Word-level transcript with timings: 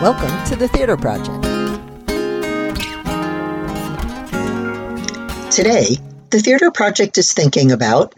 Welcome 0.00 0.46
to 0.46 0.56
the 0.56 0.66
Theater 0.66 0.96
Project. 0.96 1.42
Today, 5.52 5.98
the 6.30 6.40
Theater 6.40 6.70
Project 6.70 7.18
is 7.18 7.34
thinking 7.34 7.70
about 7.70 8.14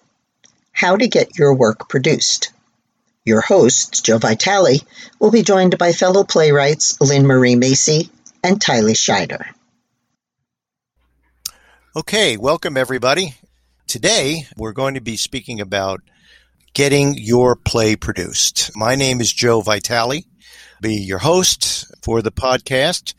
how 0.70 0.96
to 0.96 1.08
get 1.08 1.36
your 1.36 1.56
work 1.56 1.88
produced. 1.88 2.52
Your 3.24 3.40
host, 3.40 4.04
Joe 4.04 4.18
Vitale, 4.18 4.78
will 5.18 5.32
be 5.32 5.42
joined 5.42 5.76
by 5.76 5.90
fellow 5.90 6.22
playwrights 6.22 7.00
Lynn 7.00 7.26
Marie 7.26 7.56
Macy 7.56 8.10
and 8.44 8.60
Tylee 8.60 8.94
Scheider. 8.94 9.44
Okay, 11.96 12.36
welcome 12.36 12.76
everybody. 12.76 13.34
Today, 13.88 14.46
we're 14.56 14.70
going 14.70 14.94
to 14.94 15.00
be 15.00 15.16
speaking 15.16 15.60
about 15.60 16.00
getting 16.74 17.16
your 17.18 17.56
play 17.56 17.96
produced. 17.96 18.70
My 18.76 18.94
name 18.94 19.20
is 19.20 19.32
Joe 19.32 19.62
Vitale 19.62 20.22
be 20.82 20.96
your 20.96 21.18
host 21.18 21.86
for 22.02 22.20
the 22.20 22.32
podcast. 22.32 23.14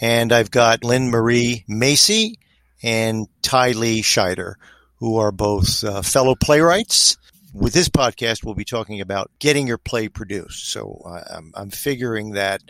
And 0.00 0.32
I've 0.32 0.50
got 0.50 0.82
Lynn 0.82 1.10
Marie 1.10 1.64
Macy 1.68 2.40
and 2.82 3.28
Ty 3.42 3.72
Lee 3.72 4.02
Scheider, 4.02 4.54
who 4.96 5.18
are 5.18 5.30
both 5.30 5.84
uh, 5.84 6.02
fellow 6.02 6.34
playwrights. 6.34 7.18
With 7.54 7.74
this 7.74 7.90
podcast, 7.90 8.44
we'll 8.44 8.54
be 8.54 8.64
talking 8.64 9.00
about 9.02 9.30
getting 9.38 9.68
your 9.68 9.78
play 9.78 10.08
produced. 10.08 10.70
So 10.70 11.02
uh, 11.04 11.22
I'm, 11.36 11.52
I'm, 11.54 11.70
figuring 11.70 12.32
that 12.32 12.62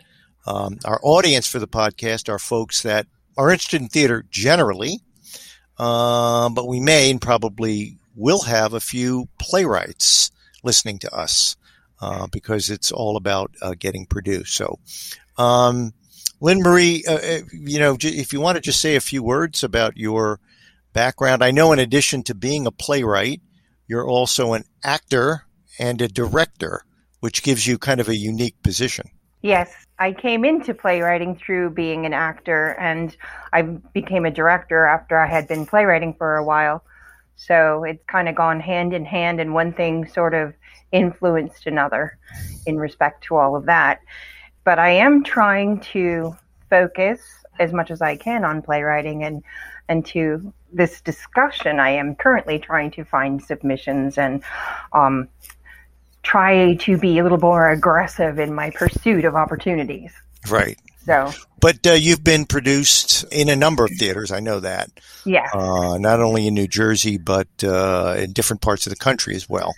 um, 0.45 0.77
our 0.83 0.99
audience 1.01 1.47
for 1.47 1.59
the 1.59 1.67
podcast 1.67 2.27
are 2.27 2.37
folks 2.37 2.83
that 2.83 3.07
are 3.37 3.49
interested 3.49 3.81
in 3.81 3.87
theater 3.87 4.25
generally, 4.29 4.99
uh, 5.79 6.49
but 6.49 6.67
we 6.67 6.81
may 6.81 7.09
and 7.09 7.21
probably 7.21 7.97
will 8.15 8.41
have 8.41 8.73
a 8.73 8.81
few 8.81 9.29
playwrights 9.39 10.31
listening 10.63 10.99
to 10.99 11.15
us 11.15 11.55
uh, 12.03 12.27
because 12.27 12.69
it's 12.69 12.91
all 12.91 13.15
about 13.15 13.51
uh, 13.61 13.73
getting 13.79 14.05
produced. 14.05 14.53
So, 14.55 14.77
um, 15.37 15.93
Lynn 16.41 16.59
Marie, 16.59 17.05
uh, 17.07 17.13
uh 17.13 17.39
you 17.53 17.79
know, 17.79 17.95
if 18.01 18.33
you 18.33 18.41
want 18.41 18.57
to 18.57 18.61
just 18.61 18.81
say 18.81 18.97
a 18.97 19.01
few 19.01 19.23
words 19.23 19.63
about 19.63 19.95
your 19.95 20.41
background, 20.91 21.41
I 21.41 21.51
know 21.51 21.71
in 21.71 21.79
addition 21.79 22.21
to 22.23 22.35
being 22.35 22.67
a 22.67 22.71
playwright, 22.71 23.41
you're 23.87 24.05
also 24.05 24.51
an 24.51 24.65
actor 24.83 25.45
and 25.79 26.01
a 26.01 26.09
director, 26.09 26.83
which 27.21 27.41
gives 27.41 27.65
you 27.65 27.77
kind 27.77 28.01
of 28.01 28.09
a 28.09 28.17
unique 28.17 28.61
position. 28.63 29.09
Yes, 29.41 29.73
I 29.97 30.11
came 30.11 30.43
into 30.43 30.73
playwriting 30.73 31.37
through 31.37 31.69
being 31.69 32.05
an 32.05 32.13
actor, 32.13 32.75
and 32.79 33.15
I 33.53 33.61
became 33.61 34.25
a 34.25 34.31
director 34.31 34.85
after 34.85 35.17
I 35.17 35.27
had 35.27 35.47
been 35.47 35.65
playwriting 35.65 36.15
for 36.15 36.35
a 36.35 36.43
while. 36.43 36.83
So 37.37 37.85
it's 37.85 38.03
kind 38.07 38.27
of 38.27 38.35
gone 38.35 38.59
hand 38.59 38.93
in 38.93 39.05
hand, 39.05 39.39
and 39.39 39.53
one 39.53 39.71
thing 39.71 40.05
sort 40.07 40.33
of 40.33 40.53
influenced 40.93 41.65
another 41.65 42.17
in 42.65 42.77
respect 42.77 43.25
to 43.25 43.35
all 43.35 43.57
of 43.57 43.65
that. 43.65 43.99
But 44.63 44.79
I 44.79 44.91
am 44.91 45.23
trying 45.23 45.81
to 45.91 46.37
focus 46.69 47.19
as 47.59 47.73
much 47.73 47.91
as 47.91 48.01
I 48.01 48.15
can 48.15 48.45
on 48.45 48.61
playwriting 48.61 49.23
and 49.23 49.43
and 49.89 50.05
to 50.05 50.53
this 50.71 51.01
discussion. 51.01 51.79
I 51.79 51.89
am 51.89 52.15
currently 52.15 52.57
trying 52.57 52.91
to 52.91 53.03
find 53.03 53.43
submissions 53.43 54.17
and 54.17 54.41
um, 54.93 55.27
try 56.23 56.75
to 56.75 56.97
be 56.97 57.19
a 57.19 57.23
little 57.23 57.39
more 57.39 57.69
aggressive 57.69 58.39
in 58.39 58.53
my 58.53 58.69
pursuit 58.69 59.25
of 59.25 59.35
opportunities. 59.35 60.13
Right. 60.49 60.79
So, 61.05 61.31
but 61.59 61.85
uh, 61.85 61.91
you've 61.91 62.23
been 62.23 62.45
produced 62.45 63.25
in 63.31 63.49
a 63.49 63.57
number 63.57 63.83
of 63.83 63.91
theaters. 63.99 64.31
I 64.31 64.39
know 64.39 64.61
that. 64.61 64.89
Yeah. 65.25 65.49
Uh, 65.53 65.97
not 65.97 66.21
only 66.21 66.47
in 66.47 66.53
New 66.53 66.67
Jersey, 66.67 67.17
but 67.17 67.49
uh, 67.61 68.15
in 68.17 68.31
different 68.31 68.61
parts 68.61 68.87
of 68.87 68.91
the 68.91 68.97
country 68.97 69.35
as 69.35 69.49
well. 69.49 69.73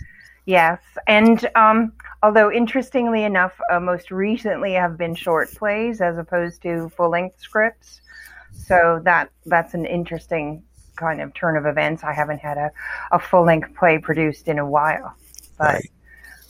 Yes, 0.46 0.80
and 1.08 1.48
um, 1.56 1.92
although 2.22 2.52
interestingly 2.52 3.24
enough, 3.24 3.52
uh, 3.70 3.80
most 3.80 4.12
recently 4.12 4.72
have 4.74 4.96
been 4.96 5.16
short 5.16 5.52
plays 5.52 6.00
as 6.00 6.18
opposed 6.18 6.62
to 6.62 6.88
full 6.90 7.10
length 7.10 7.40
scripts. 7.40 8.00
So 8.52 9.00
that 9.04 9.30
that's 9.44 9.74
an 9.74 9.84
interesting 9.84 10.62
kind 10.94 11.20
of 11.20 11.34
turn 11.34 11.56
of 11.56 11.66
events. 11.66 12.04
I 12.04 12.12
haven't 12.12 12.38
had 12.38 12.58
a, 12.58 12.70
a 13.10 13.18
full 13.18 13.44
length 13.44 13.74
play 13.74 13.98
produced 13.98 14.46
in 14.46 14.60
a 14.60 14.66
while, 14.66 15.14
but 15.58 15.74
right 15.74 15.90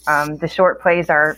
um, 0.06 0.36
the 0.38 0.48
short 0.48 0.80
plays 0.80 1.10
are 1.10 1.36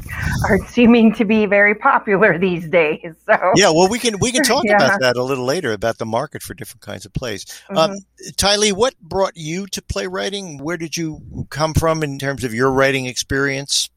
are 0.48 0.58
seeming 0.68 1.12
to 1.14 1.24
be 1.24 1.46
very 1.46 1.74
popular 1.74 2.38
these 2.38 2.68
days. 2.68 3.14
So 3.26 3.52
yeah, 3.56 3.70
well, 3.70 3.88
we 3.88 3.98
can 3.98 4.18
we 4.18 4.32
can 4.32 4.42
talk 4.42 4.64
yeah. 4.66 4.76
about 4.76 5.00
that 5.00 5.16
a 5.16 5.22
little 5.22 5.44
later 5.44 5.72
about 5.72 5.98
the 5.98 6.06
market 6.06 6.42
for 6.42 6.54
different 6.54 6.82
kinds 6.82 7.06
of 7.06 7.12
plays. 7.12 7.44
Mm-hmm. 7.44 7.76
Um, 7.76 7.96
Tylee, 8.32 8.72
what 8.72 8.98
brought 9.00 9.36
you 9.36 9.66
to 9.68 9.82
playwriting? 9.82 10.58
Where 10.58 10.76
did 10.76 10.96
you 10.96 11.46
come 11.50 11.74
from 11.74 12.02
in 12.02 12.18
terms 12.18 12.44
of 12.44 12.54
your 12.54 12.70
writing 12.70 13.06
experience? 13.06 13.88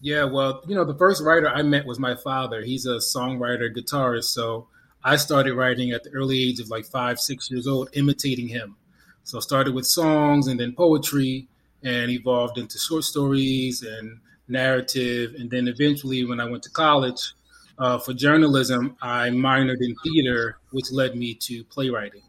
Yeah, 0.00 0.24
well, 0.24 0.62
you 0.66 0.74
know, 0.74 0.84
the 0.84 0.96
first 0.96 1.22
writer 1.22 1.48
I 1.48 1.62
met 1.62 1.86
was 1.86 1.98
my 1.98 2.14
father. 2.14 2.62
He's 2.62 2.86
a 2.86 2.96
songwriter, 2.96 3.74
guitarist. 3.74 4.24
So 4.24 4.68
I 5.02 5.16
started 5.16 5.54
writing 5.54 5.90
at 5.90 6.04
the 6.04 6.10
early 6.10 6.42
age 6.42 6.60
of 6.60 6.68
like 6.68 6.84
five, 6.84 7.18
six 7.18 7.50
years 7.50 7.66
old, 7.66 7.88
imitating 7.94 8.48
him. 8.48 8.76
So 9.24 9.38
I 9.38 9.40
started 9.40 9.74
with 9.74 9.86
songs 9.86 10.46
and 10.46 10.60
then 10.60 10.74
poetry 10.74 11.48
and 11.82 12.10
evolved 12.10 12.58
into 12.58 12.78
short 12.78 13.04
stories 13.04 13.82
and 13.82 14.18
narrative. 14.48 15.34
And 15.38 15.50
then 15.50 15.68
eventually, 15.68 16.24
when 16.24 16.40
I 16.40 16.44
went 16.44 16.62
to 16.64 16.70
college 16.70 17.34
uh, 17.78 17.98
for 17.98 18.12
journalism, 18.12 18.96
I 19.02 19.28
minored 19.28 19.80
in 19.80 19.94
theater, 20.02 20.58
which 20.70 20.90
led 20.90 21.16
me 21.16 21.34
to 21.34 21.64
playwriting. 21.64 22.22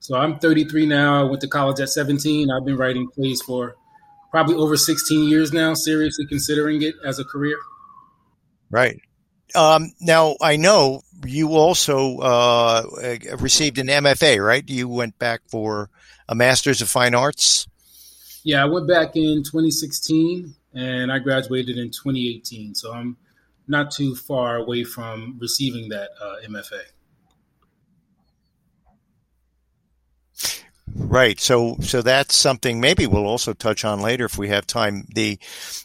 So 0.00 0.16
I'm 0.16 0.38
33 0.38 0.86
now. 0.86 1.20
I 1.20 1.24
went 1.24 1.42
to 1.42 1.48
college 1.48 1.80
at 1.80 1.90
17. 1.90 2.50
I've 2.50 2.64
been 2.64 2.76
writing 2.76 3.08
plays 3.08 3.42
for 3.42 3.76
probably 4.30 4.54
over 4.54 4.76
16 4.76 5.28
years 5.28 5.52
now, 5.52 5.74
seriously 5.74 6.26
considering 6.26 6.82
it 6.82 6.94
as 7.04 7.18
a 7.18 7.24
career. 7.24 7.58
Right. 8.70 9.00
Um, 9.54 9.92
now, 10.00 10.36
I 10.40 10.56
know 10.56 11.02
you 11.26 11.54
also 11.54 12.18
uh, 12.18 12.84
received 13.38 13.78
an 13.78 13.88
MFA, 13.88 14.44
right? 14.44 14.68
You 14.68 14.88
went 14.88 15.18
back 15.18 15.40
for 15.48 15.90
a 16.28 16.34
Master's 16.34 16.80
of 16.80 16.88
Fine 16.88 17.14
Arts. 17.14 17.66
Yeah, 18.42 18.62
I 18.62 18.66
went 18.66 18.88
back 18.88 19.16
in 19.16 19.42
2016 19.42 20.54
and 20.74 21.12
I 21.12 21.18
graduated 21.18 21.76
in 21.76 21.90
2018. 21.90 22.74
So 22.74 22.92
I'm 22.92 23.16
not 23.68 23.90
too 23.90 24.14
far 24.14 24.56
away 24.56 24.84
from 24.84 25.38
receiving 25.40 25.90
that 25.90 26.10
uh, 26.20 26.36
MFA. 26.46 26.80
Right. 30.94 31.38
So, 31.38 31.76
so 31.80 32.02
that's 32.02 32.34
something 32.34 32.80
maybe 32.80 33.06
we'll 33.06 33.26
also 33.26 33.52
touch 33.52 33.84
on 33.84 34.00
later 34.00 34.24
if 34.24 34.38
we 34.38 34.48
have 34.48 34.66
time. 34.66 35.06
The, 35.14 35.38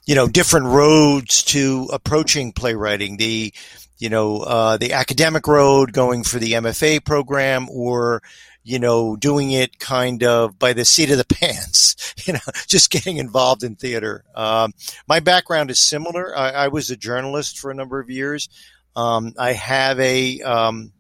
you 0.06 0.16
know, 0.16 0.28
different 0.28 0.68
roads 0.68 1.44
to 1.46 1.90
approaching 1.92 2.54
playwriting. 2.54 3.18
The, 3.18 3.54
you 3.98 4.10
know, 4.10 4.40
uh, 4.40 4.78
the 4.78 4.94
academic 4.94 5.48
road 5.48 5.94
going 5.94 6.24
for 6.24 6.40
the 6.40 6.54
MFA 6.54 7.04
program 7.04 7.68
or, 7.70 8.22
you 8.66 8.80
know, 8.80 9.16
doing 9.16 9.52
it 9.52 9.78
kind 9.78 10.24
of 10.24 10.58
by 10.58 10.74
the 10.74 10.84
seat 10.84 11.12
of 11.12 11.20
the 11.20 11.26
pants, 11.36 11.96
you 12.26 12.34
know, 12.34 12.40
just 12.68 12.90
getting 12.90 13.18
involved 13.18 13.64
in 13.64 13.76
theater. 13.76 14.26
Um, 14.34 14.74
my 15.08 15.20
background 15.20 15.70
is 15.70 15.80
similar. 15.80 16.36
I, 16.36 16.50
I, 16.50 16.68
was 16.70 16.90
a 16.90 16.98
journalist 16.98 17.60
for 17.60 17.70
a 17.70 17.76
number 17.76 18.00
of 18.00 18.10
years. 18.10 18.50
Um, 18.96 19.34
I 19.38 19.54
have 19.54 20.00
a, 20.00 20.42
um, 20.42 20.92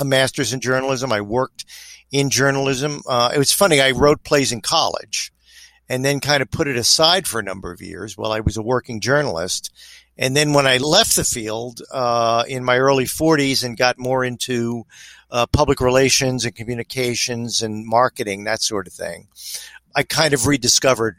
a 0.00 0.04
master's 0.04 0.52
in 0.52 0.60
journalism. 0.60 1.12
I 1.12 1.20
worked 1.20 1.64
in 2.10 2.28
journalism. 2.28 3.02
Uh, 3.08 3.30
it 3.32 3.38
was 3.38 3.52
funny. 3.52 3.80
I 3.80 3.92
wrote 3.92 4.24
plays 4.24 4.50
in 4.50 4.60
college 4.60 5.32
and 5.88 6.04
then 6.04 6.18
kind 6.18 6.42
of 6.42 6.50
put 6.50 6.66
it 6.66 6.76
aside 6.76 7.28
for 7.28 7.38
a 7.38 7.44
number 7.44 7.72
of 7.72 7.80
years 7.80 8.16
while 8.16 8.32
I 8.32 8.40
was 8.40 8.56
a 8.56 8.62
working 8.62 9.00
journalist. 9.00 9.70
And 10.20 10.36
then 10.36 10.52
when 10.52 10.66
I 10.66 10.76
left 10.76 11.16
the 11.16 11.24
field 11.24 11.80
uh, 11.90 12.44
in 12.46 12.62
my 12.62 12.76
early 12.76 13.06
40s 13.06 13.64
and 13.64 13.74
got 13.74 13.98
more 13.98 14.22
into 14.22 14.84
uh, 15.30 15.46
public 15.46 15.80
relations 15.80 16.44
and 16.44 16.54
communications 16.54 17.62
and 17.62 17.86
marketing, 17.86 18.44
that 18.44 18.60
sort 18.60 18.86
of 18.86 18.92
thing, 18.92 19.28
I 19.96 20.02
kind 20.02 20.34
of 20.34 20.46
rediscovered 20.46 21.16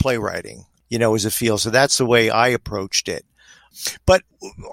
playwriting, 0.00 0.66
you 0.88 0.98
know, 0.98 1.14
as 1.14 1.24
a 1.24 1.30
field. 1.30 1.60
So 1.60 1.70
that's 1.70 1.96
the 1.98 2.06
way 2.06 2.28
I 2.28 2.48
approached 2.48 3.08
it. 3.08 3.24
But 4.04 4.22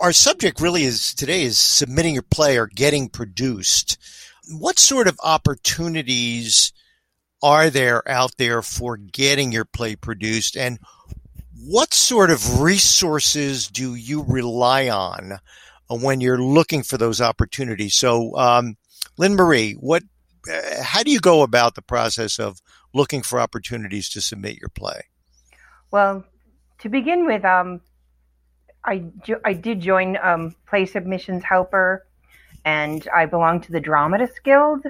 our 0.01 0.11
subject 0.11 0.59
really 0.59 0.83
is 0.83 1.13
today 1.13 1.43
is 1.43 1.59
submitting 1.59 2.15
your 2.15 2.23
play 2.23 2.57
or 2.57 2.65
getting 2.65 3.09
produced. 3.09 3.99
What 4.49 4.79
sort 4.79 5.07
of 5.07 5.19
opportunities 5.23 6.73
are 7.43 7.69
there 7.69 8.09
out 8.09 8.37
there 8.37 8.63
for 8.63 8.97
getting 8.97 9.51
your 9.51 9.65
play 9.65 9.95
produced 9.95 10.57
and 10.57 10.79
what 11.59 11.93
sort 11.93 12.29
of 12.29 12.61
resources 12.61 13.67
do 13.67 13.95
you 13.95 14.23
rely 14.23 14.89
on 14.89 15.33
uh, 15.89 15.97
when 15.97 16.21
you're 16.21 16.41
looking 16.41 16.83
for 16.83 16.97
those 16.97 17.21
opportunities? 17.21 17.95
So, 17.95 18.35
um, 18.37 18.77
Lynn 19.17 19.35
Marie, 19.35 19.73
what, 19.73 20.03
uh, 20.51 20.83
how 20.83 21.03
do 21.03 21.11
you 21.11 21.19
go 21.19 21.41
about 21.41 21.75
the 21.75 21.81
process 21.81 22.39
of 22.39 22.59
looking 22.93 23.21
for 23.21 23.39
opportunities 23.39 24.09
to 24.09 24.21
submit 24.21 24.57
your 24.57 24.69
play? 24.69 25.01
Well, 25.91 26.25
to 26.79 26.89
begin 26.89 27.25
with, 27.25 27.43
um, 27.43 27.81
I, 28.85 29.05
I 29.43 29.53
did 29.53 29.81
join 29.81 30.17
um, 30.21 30.55
Play 30.67 30.85
Submissions 30.85 31.43
Helper, 31.43 32.05
and 32.65 33.07
I 33.13 33.25
belong 33.25 33.61
to 33.61 33.71
the 33.71 33.79
Dramatists 33.79 34.39
Guild, 34.39 34.85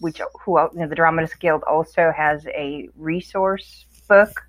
which 0.00 0.20
who 0.44 0.60
you 0.60 0.68
know, 0.74 0.88
the 0.88 0.94
Dramatists 0.94 1.36
Guild 1.36 1.62
also 1.64 2.12
has 2.14 2.46
a 2.48 2.88
resource 2.96 3.86
book 4.08 4.42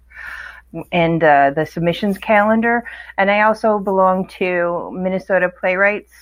and 0.91 1.23
uh, 1.23 1.51
the 1.51 1.65
submissions 1.65 2.17
calendar. 2.17 2.83
And 3.17 3.29
I 3.29 3.41
also 3.41 3.79
belong 3.79 4.27
to 4.39 4.91
Minnesota 4.93 5.49
Playwrights 5.49 6.13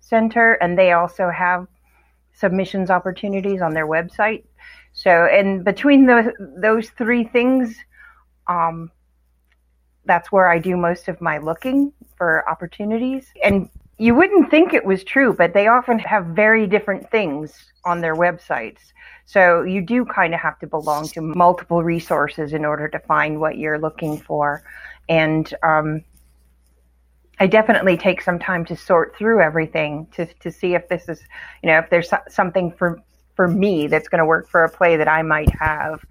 Center, 0.00 0.54
and 0.54 0.78
they 0.78 0.92
also 0.92 1.30
have 1.30 1.66
submissions 2.34 2.90
opportunities 2.90 3.60
on 3.60 3.74
their 3.74 3.86
website. 3.86 4.44
So, 4.92 5.26
and 5.26 5.64
between 5.64 6.06
those 6.06 6.32
those 6.38 6.90
three 6.90 7.24
things, 7.24 7.74
um, 8.46 8.90
that's 10.04 10.30
where 10.32 10.48
I 10.48 10.58
do 10.58 10.76
most 10.76 11.08
of 11.08 11.20
my 11.20 11.38
looking 11.38 11.92
for 12.16 12.48
opportunities. 12.48 13.26
And 13.42 13.68
you 14.02 14.16
wouldn't 14.16 14.50
think 14.50 14.74
it 14.74 14.84
was 14.84 15.04
true, 15.04 15.32
but 15.32 15.54
they 15.54 15.68
often 15.68 15.96
have 16.00 16.26
very 16.26 16.66
different 16.66 17.08
things 17.12 17.70
on 17.84 18.00
their 18.00 18.16
websites. 18.16 18.80
So 19.26 19.62
you 19.62 19.80
do 19.80 20.04
kind 20.04 20.34
of 20.34 20.40
have 20.40 20.58
to 20.58 20.66
belong 20.66 21.06
to 21.10 21.20
multiple 21.20 21.84
resources 21.84 22.52
in 22.52 22.64
order 22.64 22.88
to 22.88 22.98
find 22.98 23.38
what 23.38 23.58
you're 23.58 23.78
looking 23.78 24.18
for. 24.18 24.64
And 25.08 25.54
um, 25.62 26.02
I 27.38 27.46
definitely 27.46 27.96
take 27.96 28.22
some 28.22 28.40
time 28.40 28.64
to 28.64 28.76
sort 28.76 29.14
through 29.16 29.40
everything 29.40 30.08
to, 30.16 30.26
to 30.26 30.50
see 30.50 30.74
if 30.74 30.88
this 30.88 31.08
is, 31.08 31.20
you 31.62 31.68
know, 31.68 31.78
if 31.78 31.88
there's 31.88 32.10
something 32.28 32.72
for 32.72 33.00
for 33.36 33.46
me 33.46 33.86
that's 33.86 34.08
going 34.08 34.18
to 34.18 34.26
work 34.26 34.48
for 34.48 34.64
a 34.64 34.68
play 34.68 34.96
that 34.96 35.08
I 35.08 35.22
might 35.22 35.50
have. 35.60 36.04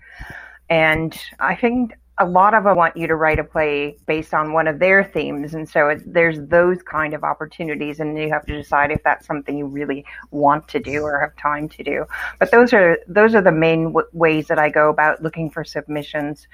And 0.70 1.14
I 1.40 1.56
think 1.56 1.94
a 2.22 2.26
lot 2.26 2.54
of 2.54 2.64
them 2.66 2.78
want 2.78 2.96
you 2.96 3.08
to 3.08 3.16
write 3.16 3.40
a 3.40 3.44
play 3.44 3.98
based 4.06 4.34
on 4.34 4.54
one 4.54 4.68
of 4.68 4.78
their 4.78 5.04
themes 5.04 5.54
and 5.56 5.68
so 5.68 5.98
there's 6.06 6.40
those 6.48 6.82
kind 6.84 7.14
of 7.14 7.24
opportunities 7.24 8.00
and 8.00 8.18
you 8.18 8.30
have 8.30 8.46
to 8.46 8.56
decide 8.56 8.92
if 8.92 9.02
that's 9.04 9.26
something 9.26 9.58
you 9.58 9.66
really 9.66 10.06
want 10.30 10.68
to 10.68 10.80
do 10.80 11.02
or 11.02 11.20
have 11.20 11.36
time 11.36 11.68
to 11.68 11.84
do 11.84 12.06
but 12.40 12.52
those 12.52 12.74
are 12.74 13.00
those 13.08 13.34
are 13.34 13.42
the 13.42 13.52
main 13.52 13.86
w- 13.86 14.08
ways 14.14 14.48
that 14.48 14.60
i 14.60 14.70
go 14.70 14.90
about 14.90 15.22
looking 15.24 15.50
for 15.50 15.64
submissions 15.64 16.48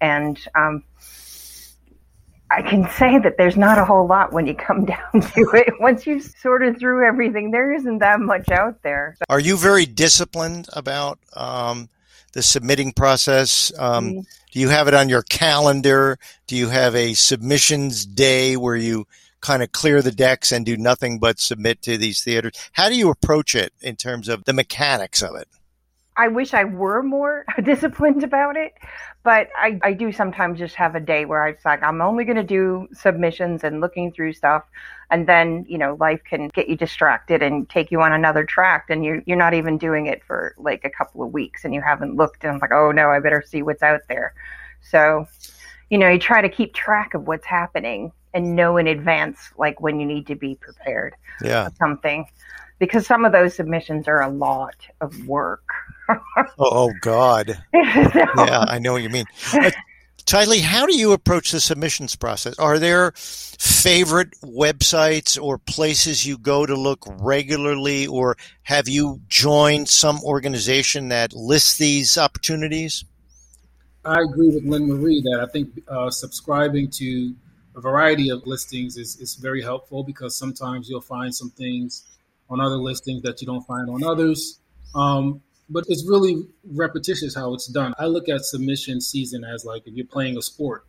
and 0.00 0.40
um, 0.56 0.82
I 2.50 2.60
can 2.60 2.86
say 2.90 3.18
that 3.18 3.38
there's 3.38 3.56
not 3.56 3.78
a 3.78 3.84
whole 3.84 4.06
lot 4.06 4.32
when 4.32 4.46
you 4.46 4.54
come 4.54 4.84
down 4.94 5.12
to 5.12 5.50
it. 5.54 5.72
Once 5.80 6.06
you've 6.06 6.24
sorted 6.24 6.78
through 6.78 7.06
everything, 7.06 7.50
there 7.50 7.72
isn't 7.72 7.98
that 7.98 8.20
much 8.20 8.50
out 8.50 8.82
there. 8.82 9.16
Are 9.30 9.40
you 9.40 9.56
very 9.56 9.86
disciplined 9.86 10.68
about 10.74 11.18
um, 11.34 11.88
the 12.32 12.42
submitting 12.42 12.92
process? 12.92 13.72
Um, 13.78 14.06
mm-hmm. 14.06 14.20
Do 14.52 14.60
you 14.60 14.68
have 14.68 14.88
it 14.88 14.94
on 14.94 15.08
your 15.08 15.22
calendar? 15.22 16.18
Do 16.46 16.56
you 16.56 16.68
have 16.68 16.94
a 16.94 17.14
submissions 17.14 18.04
day 18.04 18.56
where 18.56 18.76
you 18.76 19.06
kind 19.40 19.62
of 19.62 19.72
clear 19.72 20.02
the 20.02 20.12
decks 20.12 20.52
and 20.52 20.64
do 20.64 20.76
nothing 20.76 21.18
but 21.18 21.38
submit 21.38 21.82
to 21.82 21.96
these 21.96 22.22
theaters? 22.22 22.52
How 22.72 22.88
do 22.88 22.96
you 22.96 23.10
approach 23.10 23.54
it 23.54 23.72
in 23.80 23.96
terms 23.96 24.28
of 24.28 24.44
the 24.44 24.52
mechanics 24.52 25.22
of 25.22 25.34
it? 25.36 25.48
I 26.16 26.28
wish 26.28 26.52
I 26.52 26.64
were 26.64 27.02
more 27.02 27.44
disciplined 27.62 28.22
about 28.22 28.56
it, 28.56 28.74
but 29.22 29.48
I, 29.56 29.78
I 29.82 29.92
do 29.92 30.12
sometimes 30.12 30.58
just 30.58 30.74
have 30.74 30.94
a 30.94 31.00
day 31.00 31.24
where 31.24 31.42
I'm 31.42 31.56
like 31.64 31.82
I'm 31.82 32.00
only 32.00 32.24
going 32.24 32.36
to 32.36 32.42
do 32.42 32.88
submissions 32.92 33.64
and 33.64 33.80
looking 33.80 34.12
through 34.12 34.34
stuff, 34.34 34.64
and 35.10 35.26
then 35.26 35.64
you 35.68 35.78
know 35.78 35.96
life 35.98 36.20
can 36.28 36.48
get 36.48 36.68
you 36.68 36.76
distracted 36.76 37.42
and 37.42 37.68
take 37.68 37.90
you 37.90 38.00
on 38.02 38.12
another 38.12 38.44
track, 38.44 38.86
and 38.90 39.04
you're 39.04 39.22
you're 39.26 39.38
not 39.38 39.54
even 39.54 39.78
doing 39.78 40.06
it 40.06 40.22
for 40.24 40.54
like 40.58 40.84
a 40.84 40.90
couple 40.90 41.22
of 41.22 41.32
weeks, 41.32 41.64
and 41.64 41.74
you 41.74 41.80
haven't 41.80 42.16
looked, 42.16 42.44
and 42.44 42.52
I'm 42.52 42.58
like, 42.58 42.72
oh 42.72 42.92
no, 42.92 43.10
I 43.10 43.20
better 43.20 43.42
see 43.46 43.62
what's 43.62 43.82
out 43.82 44.02
there. 44.08 44.34
So, 44.82 45.26
you 45.90 45.98
know, 45.98 46.08
you 46.08 46.18
try 46.18 46.42
to 46.42 46.48
keep 46.48 46.74
track 46.74 47.14
of 47.14 47.26
what's 47.26 47.46
happening 47.46 48.12
and 48.34 48.56
know 48.56 48.76
in 48.76 48.86
advance, 48.86 49.38
like 49.56 49.80
when 49.80 50.00
you 50.00 50.06
need 50.06 50.26
to 50.26 50.34
be 50.34 50.56
prepared. 50.56 51.14
Yeah. 51.42 51.68
something 51.78 52.26
because 52.82 53.06
some 53.06 53.24
of 53.24 53.30
those 53.30 53.54
submissions 53.54 54.08
are 54.08 54.22
a 54.22 54.28
lot 54.28 54.74
of 55.00 55.28
work. 55.28 55.62
Oh, 56.38 56.52
oh, 56.58 56.92
God. 57.00 57.46
so, 57.48 57.58
yeah, 57.74 58.64
I 58.68 58.78
know 58.78 58.92
what 58.92 59.02
you 59.02 59.10
mean. 59.10 59.26
Uh, 59.52 59.70
Tylee, 60.24 60.60
how 60.60 60.86
do 60.86 60.96
you 60.96 61.12
approach 61.12 61.50
the 61.50 61.60
submissions 61.60 62.14
process? 62.14 62.58
Are 62.58 62.78
there 62.78 63.12
favorite 63.16 64.30
websites 64.42 65.42
or 65.42 65.58
places 65.58 66.24
you 66.24 66.38
go 66.38 66.64
to 66.64 66.76
look 66.76 67.04
regularly, 67.20 68.06
or 68.06 68.36
have 68.62 68.88
you 68.88 69.20
joined 69.28 69.88
some 69.88 70.20
organization 70.22 71.08
that 71.08 71.32
lists 71.32 71.76
these 71.76 72.16
opportunities? 72.16 73.04
I 74.04 74.20
agree 74.20 74.48
with 74.48 74.64
Lynn 74.64 74.88
Marie 74.88 75.20
that 75.22 75.40
I 75.40 75.50
think 75.50 75.80
uh, 75.88 76.10
subscribing 76.10 76.90
to 76.92 77.34
a 77.76 77.80
variety 77.80 78.30
of 78.30 78.46
listings 78.46 78.96
is, 78.96 79.16
is 79.16 79.34
very 79.36 79.62
helpful 79.62 80.04
because 80.04 80.36
sometimes 80.36 80.88
you'll 80.88 81.00
find 81.00 81.34
some 81.34 81.50
things 81.50 82.04
on 82.50 82.60
other 82.60 82.76
listings 82.76 83.22
that 83.22 83.40
you 83.40 83.46
don't 83.46 83.66
find 83.66 83.88
on 83.88 84.04
others. 84.04 84.58
Um, 84.94 85.40
but 85.72 85.84
it's 85.88 86.06
really 86.06 86.46
repetitious 86.64 87.34
how 87.34 87.54
it's 87.54 87.66
done. 87.66 87.94
I 87.98 88.06
look 88.06 88.28
at 88.28 88.42
submission 88.42 89.00
season 89.00 89.42
as 89.44 89.64
like 89.64 89.86
if 89.86 89.94
you're 89.94 90.06
playing 90.06 90.36
a 90.36 90.42
sport. 90.42 90.84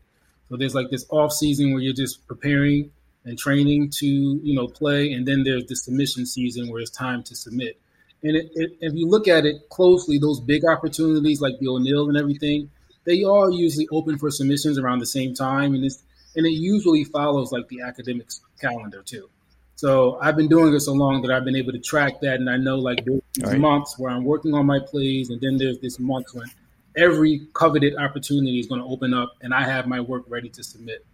So 0.49 0.57
there's 0.57 0.75
like 0.75 0.89
this 0.89 1.05
off 1.09 1.31
season 1.31 1.71
where 1.71 1.81
you're 1.81 1.93
just 1.93 2.27
preparing 2.27 2.91
and 3.25 3.39
training 3.39 3.89
to 3.99 4.05
you 4.05 4.53
know 4.53 4.67
play, 4.67 5.13
and 5.13 5.25
then 5.25 5.43
there's 5.43 5.65
the 5.65 5.75
submission 5.75 6.25
season 6.25 6.69
where 6.69 6.81
it's 6.81 6.91
time 6.91 7.23
to 7.23 7.35
submit. 7.35 7.79
And 8.23 8.35
it, 8.35 8.51
it, 8.53 8.77
if 8.81 8.93
you 8.93 9.07
look 9.07 9.27
at 9.27 9.45
it 9.45 9.69
closely, 9.69 10.17
those 10.17 10.39
big 10.39 10.65
opportunities 10.65 11.41
like 11.41 11.59
the 11.59 11.67
O'Neill 11.67 12.07
and 12.07 12.17
everything, 12.17 12.69
they 13.05 13.23
are 13.23 13.49
usually 13.49 13.87
open 13.91 14.17
for 14.17 14.31
submissions 14.31 14.77
around 14.77 14.99
the 14.99 15.05
same 15.05 15.33
time, 15.33 15.73
and 15.73 15.85
it's 15.85 16.03
and 16.35 16.45
it 16.45 16.51
usually 16.51 17.05
follows 17.05 17.51
like 17.51 17.67
the 17.69 17.81
academics 17.81 18.41
calendar 18.59 19.01
too. 19.01 19.29
So 19.75 20.17
I've 20.21 20.35
been 20.35 20.47
doing 20.47 20.73
it 20.73 20.79
so 20.81 20.93
long 20.93 21.21
that 21.23 21.31
I've 21.31 21.43
been 21.43 21.55
able 21.55 21.71
to 21.71 21.79
track 21.79 22.21
that, 22.21 22.35
and 22.35 22.49
I 22.49 22.57
know 22.57 22.77
like 22.77 23.03
there's 23.05 23.21
right. 23.41 23.59
months 23.59 23.97
where 23.97 24.11
I'm 24.11 24.23
working 24.23 24.53
on 24.53 24.65
my 24.65 24.79
plays, 24.79 25.29
and 25.29 25.41
then 25.41 25.57
there's 25.57 25.79
this 25.79 25.99
month 25.99 26.27
when 26.33 26.47
every 26.95 27.47
coveted 27.53 27.95
opportunity 27.97 28.59
is 28.59 28.67
going 28.67 28.81
to 28.81 28.87
open 28.87 29.13
up, 29.13 29.33
and 29.41 29.53
I 29.53 29.63
have 29.63 29.87
my 29.87 29.99
work 29.99 30.23
ready 30.27 30.49
to 30.49 30.63
submit. 30.63 31.05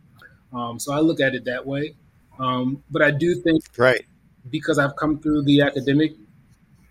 Um, 0.53 0.79
so 0.79 0.93
I 0.93 0.99
look 0.99 1.19
at 1.19 1.35
it 1.35 1.45
that 1.45 1.65
way. 1.65 1.95
Um, 2.39 2.83
but 2.89 3.01
I 3.01 3.11
do 3.11 3.35
think, 3.35 3.63
right, 3.77 4.05
because 4.49 4.79
I've 4.79 4.95
come 4.95 5.19
through 5.19 5.43
the 5.43 5.61
academic 5.61 6.13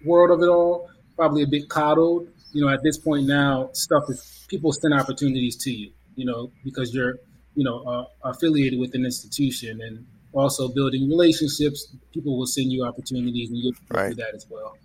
world 0.04 0.30
of 0.30 0.42
it 0.42 0.48
all, 0.48 0.90
probably 1.16 1.42
a 1.42 1.46
bit 1.46 1.68
coddled. 1.68 2.28
You 2.52 2.64
know, 2.64 2.72
at 2.72 2.82
this 2.82 2.98
point 2.98 3.26
now, 3.26 3.70
stuff 3.72 4.04
is 4.08 4.46
people 4.48 4.72
send 4.72 4.94
opportunities 4.94 5.56
to 5.56 5.70
you. 5.70 5.92
You 6.16 6.26
know, 6.26 6.50
because 6.64 6.94
you're 6.94 7.18
you 7.54 7.64
know 7.64 7.82
uh, 7.82 8.04
affiliated 8.24 8.78
with 8.78 8.94
an 8.94 9.04
institution 9.04 9.80
and 9.80 10.06
also 10.38 10.68
building 10.68 11.08
relationships. 11.08 11.94
People 12.12 12.38
will 12.38 12.46
send 12.46 12.72
you 12.72 12.84
opportunities, 12.84 13.50
and 13.50 13.58
you'll 13.58 13.72
right. 13.90 14.10
do 14.10 14.14
that 14.16 14.34
as 14.34 14.46
well. 14.48 14.76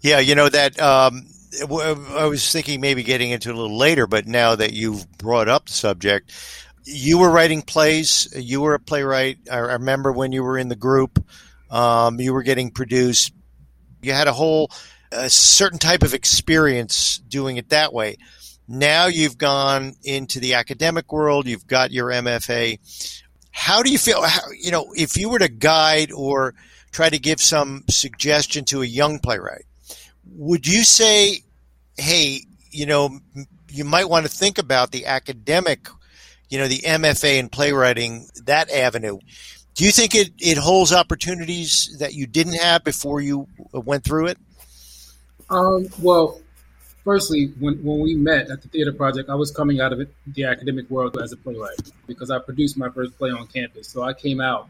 Yeah, 0.00 0.18
you 0.18 0.34
know 0.34 0.48
that. 0.48 0.80
Um, 0.80 1.26
I 1.70 2.26
was 2.26 2.50
thinking 2.50 2.80
maybe 2.80 3.02
getting 3.02 3.30
into 3.30 3.52
a 3.52 3.54
little 3.54 3.76
later, 3.76 4.06
but 4.06 4.26
now 4.26 4.56
that 4.56 4.72
you've 4.72 5.10
brought 5.18 5.48
up 5.48 5.66
the 5.66 5.72
subject, 5.72 6.32
you 6.84 7.18
were 7.18 7.30
writing 7.30 7.62
plays. 7.62 8.32
You 8.36 8.62
were 8.62 8.74
a 8.74 8.80
playwright. 8.80 9.38
I 9.50 9.58
remember 9.58 10.12
when 10.12 10.32
you 10.32 10.42
were 10.42 10.58
in 10.58 10.68
the 10.68 10.76
group. 10.76 11.24
Um, 11.70 12.20
you 12.20 12.32
were 12.32 12.42
getting 12.42 12.70
produced. 12.70 13.32
You 14.02 14.12
had 14.12 14.28
a 14.28 14.32
whole 14.32 14.70
a 15.12 15.30
certain 15.30 15.78
type 15.78 16.02
of 16.02 16.14
experience 16.14 17.18
doing 17.18 17.56
it 17.56 17.68
that 17.68 17.92
way. 17.92 18.16
Now 18.68 19.06
you've 19.06 19.38
gone 19.38 19.94
into 20.04 20.40
the 20.40 20.54
academic 20.54 21.12
world, 21.12 21.46
you've 21.46 21.66
got 21.66 21.92
your 21.92 22.08
MFA. 22.08 22.78
How 23.50 23.82
do 23.82 23.90
you 23.90 23.98
feel? 23.98 24.22
How, 24.22 24.50
you 24.58 24.70
know, 24.70 24.92
if 24.96 25.16
you 25.16 25.28
were 25.28 25.38
to 25.38 25.48
guide 25.48 26.10
or 26.12 26.54
try 26.90 27.10
to 27.10 27.18
give 27.18 27.40
some 27.40 27.84
suggestion 27.88 28.64
to 28.66 28.82
a 28.82 28.86
young 28.86 29.18
playwright, 29.18 29.66
would 30.36 30.66
you 30.66 30.84
say, 30.84 31.42
hey, 31.98 32.40
you 32.70 32.86
know, 32.86 33.18
you 33.70 33.84
might 33.84 34.08
want 34.08 34.26
to 34.26 34.32
think 34.32 34.58
about 34.58 34.92
the 34.92 35.06
academic, 35.06 35.88
you 36.48 36.58
know, 36.58 36.68
the 36.68 36.80
MFA 36.80 37.38
in 37.38 37.48
playwriting, 37.48 38.28
that 38.44 38.70
avenue. 38.70 39.18
Do 39.74 39.84
you 39.84 39.90
think 39.90 40.14
it, 40.14 40.32
it 40.38 40.58
holds 40.58 40.92
opportunities 40.92 41.96
that 41.98 42.14
you 42.14 42.26
didn't 42.26 42.54
have 42.54 42.84
before 42.84 43.20
you 43.20 43.48
went 43.72 44.04
through 44.04 44.26
it? 44.26 44.38
Um, 45.48 45.88
well, 46.00 46.40
firstly, 47.04 47.52
when, 47.58 47.82
when 47.84 48.00
we 48.00 48.14
met 48.14 48.50
at 48.50 48.62
the 48.62 48.68
theater 48.68 48.92
project, 48.92 49.28
I 49.28 49.34
was 49.34 49.50
coming 49.50 49.80
out 49.80 49.92
of 49.92 50.00
it, 50.00 50.14
the 50.26 50.44
academic 50.44 50.88
world 50.90 51.18
as 51.20 51.32
a 51.32 51.36
playwright 51.36 51.78
because 52.06 52.30
I 52.30 52.38
produced 52.38 52.76
my 52.76 52.88
first 52.90 53.16
play 53.18 53.30
on 53.30 53.46
campus. 53.46 53.88
So 53.88 54.02
I 54.02 54.12
came 54.12 54.40
out 54.40 54.68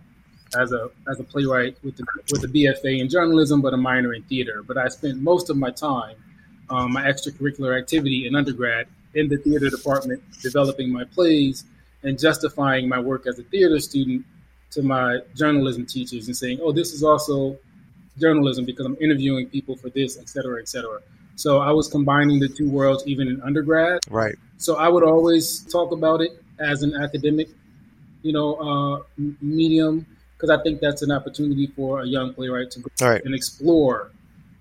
as 0.59 0.73
a 0.73 0.91
as 1.09 1.19
a 1.19 1.25
playwright 1.25 1.77
with 1.83 1.97
the 1.97 2.05
with 2.31 2.45
a 2.45 2.49
BFA 2.49 3.01
in 3.01 3.09
journalism, 3.09 3.61
but 3.61 3.75
a 3.75 3.77
minor 3.77 4.15
in 4.15 4.23
theater. 4.25 4.62
But 4.62 4.77
I 4.77 4.89
spent 4.89 5.21
most 5.21 5.51
of 5.51 5.57
my 5.57 5.71
time, 5.71 6.17
um, 6.71 6.93
my 6.93 7.05
extracurricular 7.05 7.79
activity 7.79 8.27
in 8.27 8.35
undergrad, 8.35 8.87
in 9.15 9.29
the 9.29 9.39
theater 9.39 9.71
department, 9.71 10.23
developing 10.43 10.93
my 10.93 11.05
plays 11.05 11.65
and 12.03 12.19
justifying 12.19 12.89
my 12.89 12.99
work 12.99 13.27
as 13.27 13.39
a 13.39 13.45
theater 13.45 13.79
student 13.79 14.25
to 14.73 14.83
my 14.83 15.19
journalism 15.35 15.87
teachers 15.87 16.27
and 16.27 16.37
saying, 16.37 16.59
"Oh, 16.61 16.73
this 16.73 16.93
is 16.93 17.03
also 17.03 17.59
journalism 18.19 18.65
because 18.65 18.85
I'm 18.85 18.97
interviewing 19.01 19.49
people 19.49 19.77
for 19.77 19.89
this, 19.91 20.19
et 20.19 20.29
cetera, 20.29 20.61
et 20.61 20.69
cetera." 20.69 21.01
So 21.42 21.58
I 21.58 21.72
was 21.72 21.88
combining 21.88 22.38
the 22.38 22.49
two 22.49 22.70
worlds 22.70 23.02
even 23.04 23.26
in 23.26 23.42
undergrad. 23.42 23.99
Right. 24.08 24.37
So 24.58 24.76
I 24.76 24.87
would 24.87 25.02
always 25.02 25.64
talk 25.72 25.90
about 25.90 26.20
it 26.20 26.30
as 26.61 26.84
an 26.84 26.94
academic, 26.94 27.49
you 28.22 28.32
know, 28.32 28.54
uh, 28.54 29.02
medium 29.40 30.06
because 30.37 30.56
I 30.56 30.62
think 30.62 30.80
that's 30.80 31.02
an 31.02 31.11
opportunity 31.11 31.66
for 31.66 32.02
a 32.02 32.06
young 32.06 32.32
playwright 32.32 32.70
to 32.70 32.80
go 32.80 32.88
right. 33.00 33.20
and 33.25 33.34
explore, 33.34 34.12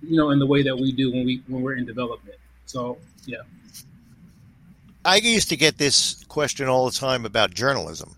you 0.01 0.17
know, 0.17 0.31
in 0.31 0.39
the 0.39 0.47
way 0.47 0.63
that 0.63 0.75
we 0.75 0.91
do 0.91 1.11
when 1.11 1.23
we 1.23 1.43
when 1.45 1.61
we're 1.61 1.77
in 1.77 1.85
development. 1.85 2.37
So 2.65 2.97
yeah. 3.27 3.43
I 5.05 5.17
used 5.17 5.49
to 5.49 5.57
get 5.57 5.77
this 5.77 6.23
question 6.29 6.67
all 6.67 6.89
the 6.89 6.97
time 6.97 7.27
about 7.27 7.53
journalism, 7.53 8.15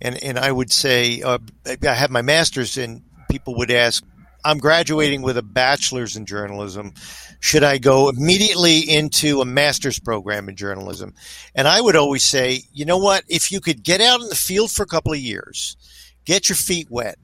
and 0.00 0.16
and 0.22 0.38
I 0.38 0.50
would 0.50 0.72
say 0.72 1.20
uh, 1.20 1.40
I 1.66 1.92
have 1.92 2.10
my 2.10 2.22
master's, 2.22 2.78
and 2.78 3.02
people 3.30 3.54
would 3.56 3.70
ask, 3.70 4.02
"I'm 4.48 4.58
graduating 4.58 5.22
with 5.22 5.36
a 5.36 5.42
bachelor's 5.42 6.16
in 6.16 6.26
journalism. 6.26 6.94
Should 7.40 7.62
I 7.62 7.78
go 7.78 8.08
immediately 8.08 8.78
into 8.80 9.40
a 9.40 9.44
master's 9.44 9.98
program 9.98 10.48
in 10.48 10.56
journalism?" 10.56 11.14
And 11.54 11.68
I 11.68 11.80
would 11.80 11.96
always 11.96 12.24
say, 12.24 12.62
"You 12.72 12.84
know 12.84 12.98
what? 12.98 13.24
If 13.28 13.52
you 13.52 13.60
could 13.60 13.82
get 13.82 14.00
out 14.00 14.20
in 14.20 14.28
the 14.28 14.34
field 14.34 14.70
for 14.70 14.82
a 14.82 14.86
couple 14.86 15.12
of 15.12 15.18
years, 15.18 15.76
get 16.24 16.48
your 16.48 16.56
feet 16.56 16.88
wet." 16.90 17.18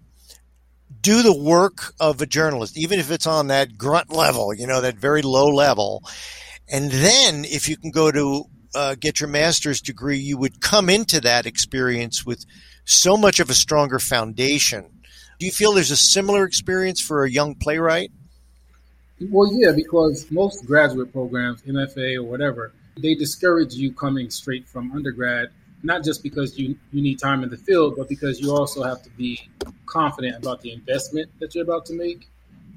Do 1.01 1.23
the 1.23 1.37
work 1.37 1.95
of 1.99 2.21
a 2.21 2.27
journalist, 2.27 2.79
even 2.79 3.01
if 3.01 3.11
it's 3.11 3.27
on 3.27 3.49
that 3.49 3.77
grunt 3.77 4.11
level, 4.13 4.55
you 4.55 4.67
know, 4.67 4.81
that 4.81 4.97
very 4.97 5.23
low 5.23 5.49
level. 5.49 6.03
And 6.69 6.91
then 6.91 7.45
if 7.45 7.69
you 7.69 7.77
can 7.77 7.91
go 7.91 8.11
to 8.11 8.45
uh, 8.75 8.95
get 8.99 9.21
your 9.21 9.29
master's 9.29 9.81
degree, 9.81 10.19
you 10.19 10.37
would 10.39 10.61
come 10.61 10.89
into 10.89 11.21
that 11.21 11.47
experience 11.47 12.25
with 12.25 12.45
so 12.85 13.17
much 13.17 13.41
of 13.41 13.51
a 13.51 13.55
stronger 13.55 13.99
foundation. 13.99 14.94
Do 15.39 15.47
you 15.47 15.53
feel 15.53 15.73
there's 15.73 15.91
a 15.91 15.97
similar 15.97 16.45
experience 16.45 17.01
for 17.01 17.25
a 17.25 17.31
young 17.31 17.55
playwright? 17.55 18.13
Well, 19.21 19.51
yeah, 19.53 19.73
because 19.73 20.31
most 20.31 20.67
graduate 20.67 21.13
programs, 21.13 21.63
MFA 21.63 22.17
or 22.17 22.25
whatever, 22.25 22.73
they 22.97 23.15
discourage 23.15 23.75
you 23.75 23.93
coming 23.93 24.31
straight 24.31 24.69
from 24.69 24.93
undergrad, 24.93 25.51
not 25.83 26.05
just 26.05 26.23
because 26.23 26.59
you, 26.59 26.77
you 26.93 27.03
need 27.03 27.19
time 27.19 27.43
in 27.43 27.51
the 27.51 27.57
field, 27.57 27.95
but 27.97 28.09
because 28.09 28.41
you 28.41 28.53
also 28.53 28.83
have 28.83 29.03
to 29.03 29.11
be 29.11 29.49
confident 29.87 30.37
about 30.37 30.61
the 30.61 30.73
investment 30.73 31.31
that 31.41 31.55
you're 31.55 31.65
about 31.65 31.87
to 31.87 31.95
make. 31.95 32.29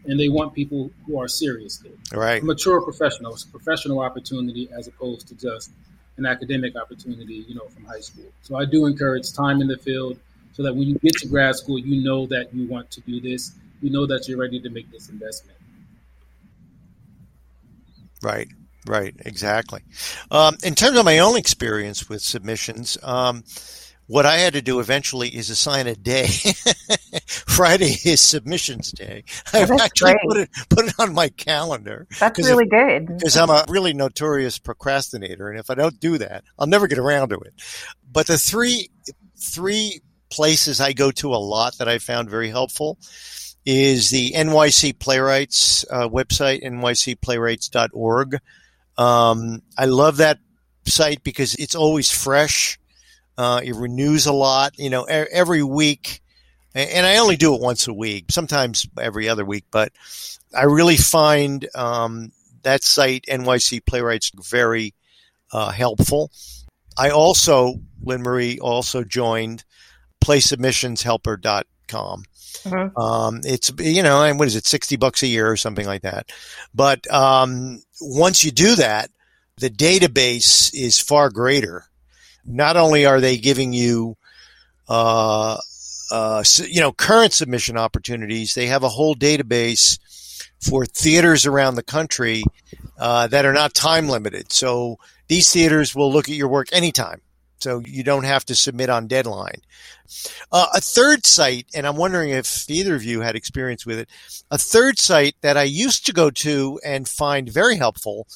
And 0.06 0.18
they 0.18 0.30
want 0.30 0.54
people 0.54 0.90
who 1.06 1.20
are 1.20 1.28
serious. 1.28 1.84
Right. 2.14 2.42
Mature 2.42 2.82
professionals, 2.82 3.44
professional 3.44 4.00
opportunity 4.00 4.70
as 4.72 4.88
opposed 4.88 5.28
to 5.28 5.36
just 5.36 5.72
an 6.16 6.26
academic 6.26 6.78
opportunity, 6.78 7.46
you 7.48 7.56
know, 7.56 7.68
from 7.68 7.84
high 7.84 8.00
school. 8.00 8.26
So 8.42 8.56
I 8.56 8.66
do 8.66 8.86
encourage 8.86 9.34
time 9.34 9.62
in 9.62 9.68
the 9.68 9.78
field 9.78 10.18
so 10.58 10.64
that 10.64 10.76
when 10.76 10.88
you 10.88 10.98
get 10.98 11.14
to 11.18 11.28
grad 11.28 11.56
school, 11.56 11.78
you 11.78 12.04
know 12.04 12.26
that 12.26 12.52
you 12.52 12.68
want 12.68 12.90
to 12.90 13.02
do 13.02 13.22
this. 13.22 13.52
You 13.80 13.92
know 13.92 14.08
that 14.08 14.28
you're 14.28 14.40
ready 14.40 14.60
to 14.60 14.70
make 14.72 14.92
this 14.92 15.08
investment. 15.08 15.56
Right, 18.24 18.48
right, 18.88 19.14
exactly. 19.20 19.84
Um, 20.32 20.58
in 20.64 20.74
terms 20.74 20.98
of 20.98 21.06
my 21.06 21.20
own 21.20 21.38
experience 21.38 22.10
with 22.10 22.24
submissions, 22.24 22.98
um, 23.04 23.44
what 24.08 24.26
I 24.26 24.38
had 24.38 24.54
to 24.54 24.64
do 24.64 24.80
eventually 24.80 25.30
is 25.30 25.52
assign 25.52 25.86
a 25.86 25.96
day. 25.96 26.26
Friday 27.28 27.96
is 28.04 28.20
submissions 28.20 28.92
day. 28.92 29.26
Oh, 29.54 29.62
I've 29.62 29.70
actually 29.70 30.14
great. 30.14 30.28
put 30.28 30.38
it 30.38 30.50
put 30.70 30.86
it 30.88 30.94
on 30.98 31.14
my 31.14 31.30
calendar 31.30 32.08
That's 32.20 32.40
really 32.40 32.66
good. 32.66 33.06
because 33.06 33.38
I'm 33.38 33.52
a 33.52 33.64
really 33.70 33.94
notorious 33.94 34.58
procrastinator, 34.58 35.52
and 35.52 35.60
if 35.60 35.70
I 35.70 35.76
don't 35.76 36.00
do 36.00 36.18
that, 36.18 36.46
I'll 36.58 36.66
never 36.66 36.88
get 36.88 36.98
around 36.98 37.30
to 37.30 37.40
it. 37.42 37.54
But 38.12 38.26
the 38.26 38.40
three 38.40 38.90
three 39.40 40.02
places 40.30 40.82
I 40.82 40.94
go 40.94 41.12
to 41.12 41.34
a 41.34 41.38
lot 41.38 41.78
that 41.78 41.88
I 41.88 41.98
found 42.00 42.30
very 42.30 42.50
helpful 42.50 42.98
is 43.66 44.10
the 44.10 44.32
NYC 44.32 44.98
Playwrights 44.98 45.86
uh, 45.92 46.08
website, 46.08 46.64
nycplaywrights.org. 46.64 48.40
Um, 48.98 49.62
I 49.78 49.86
love 49.86 50.18
that 50.18 50.40
site 50.86 51.24
because 51.24 51.54
it's 51.56 51.76
always 51.76 52.10
fresh. 52.10 52.80
Uh, 53.38 53.62
it 53.64 53.76
renews 53.76 54.26
a 54.26 54.34
lot, 54.34 54.80
you 54.80 54.90
know, 54.90 55.04
every 55.04 55.64
week. 55.64 56.22
And 56.74 57.06
I 57.06 57.18
only 57.18 57.38
do 57.38 57.56
it 57.56 57.62
once 57.62 57.88
a 57.88 57.94
week, 57.94 58.26
sometimes 58.30 58.88
every 59.00 59.28
other 59.28 59.44
week, 59.44 59.66
but 59.72 59.92
I 60.56 60.64
really 60.64 60.98
find 60.98 61.68
um, 61.76 62.32
that 62.64 62.84
site, 62.84 63.26
NYC 63.28 63.86
Playwrights, 63.86 64.32
very 64.36 64.94
uh, 65.52 65.72
helpful. 65.72 66.32
I 66.98 67.10
also, 67.10 67.76
Lynn 68.02 68.22
Marie, 68.22 68.60
also 68.60 69.04
joined 69.04 69.64
playsubmissionshelper.com. 70.24 72.24
Mhm. 72.64 72.98
Um, 72.98 73.42
it's, 73.44 73.72
you 73.80 74.04
know, 74.04 74.24
and 74.24 74.40
what 74.40 74.48
is 74.48 74.56
it, 74.56 74.66
60 74.66 74.96
bucks 74.96 75.24
a 75.24 75.28
year 75.28 75.50
or 75.50 75.58
something 75.58 75.86
like 75.86 76.02
that. 76.02 76.32
But 76.74 77.12
um, 77.14 77.82
once 78.02 78.44
you 78.44 78.52
do 78.52 78.76
that, 78.76 79.10
the 79.58 79.70
database 79.70 80.74
is 80.74 81.00
far 81.00 81.30
greater. 81.30 81.86
Not 82.46 82.78
only 82.78 83.06
are 83.06 83.20
they 83.20 83.38
giving 83.38 83.74
you, 83.74 84.16
uh, 84.88 85.58
uh, 86.12 86.44
you 86.68 86.80
know, 86.80 86.92
current 86.92 87.34
submission 87.34 87.78
opportunities, 87.78 88.54
they 88.54 88.68
have 88.68 88.84
a 88.84 88.90
whole 88.90 89.16
database 89.16 90.00
for 90.60 90.86
theaters 90.86 91.46
around 91.46 91.76
the 91.76 91.84
country 91.84 92.44
uh, 92.98 93.28
that 93.28 93.46
are 93.46 93.54
not 93.54 93.74
time 93.74 94.08
limited. 94.08 94.52
So 94.52 94.98
these 95.28 95.52
theaters 95.52 95.96
will 95.96 96.12
look 96.12 96.30
at 96.30 96.36
your 96.36 96.48
work 96.48 96.68
anytime. 96.72 97.22
So 97.60 97.82
you 97.86 98.04
don't 98.04 98.26
have 98.26 98.46
to 98.46 98.56
submit 98.56 98.90
on 98.90 99.08
deadline. 99.08 99.62
Uh, 100.52 100.68
a 100.74 100.82
third 100.82 101.26
site, 101.26 101.68
and 101.74 101.88
I'm 101.88 101.98
wondering 101.98 102.30
if 102.30 102.70
either 102.70 102.96
of 102.96 103.04
you 103.04 103.22
had 103.22 103.36
experience 103.36 103.86
with 103.86 104.00
it, 104.00 104.10
a 104.52 104.58
third 104.58 105.00
site 105.00 105.36
that 105.42 105.58
I 105.58 105.64
used 105.64 106.06
to 106.06 106.14
go 106.14 106.30
to 106.30 106.80
and 106.86 107.08
find 107.08 107.50
very 107.50 107.76
helpful, 107.76 108.28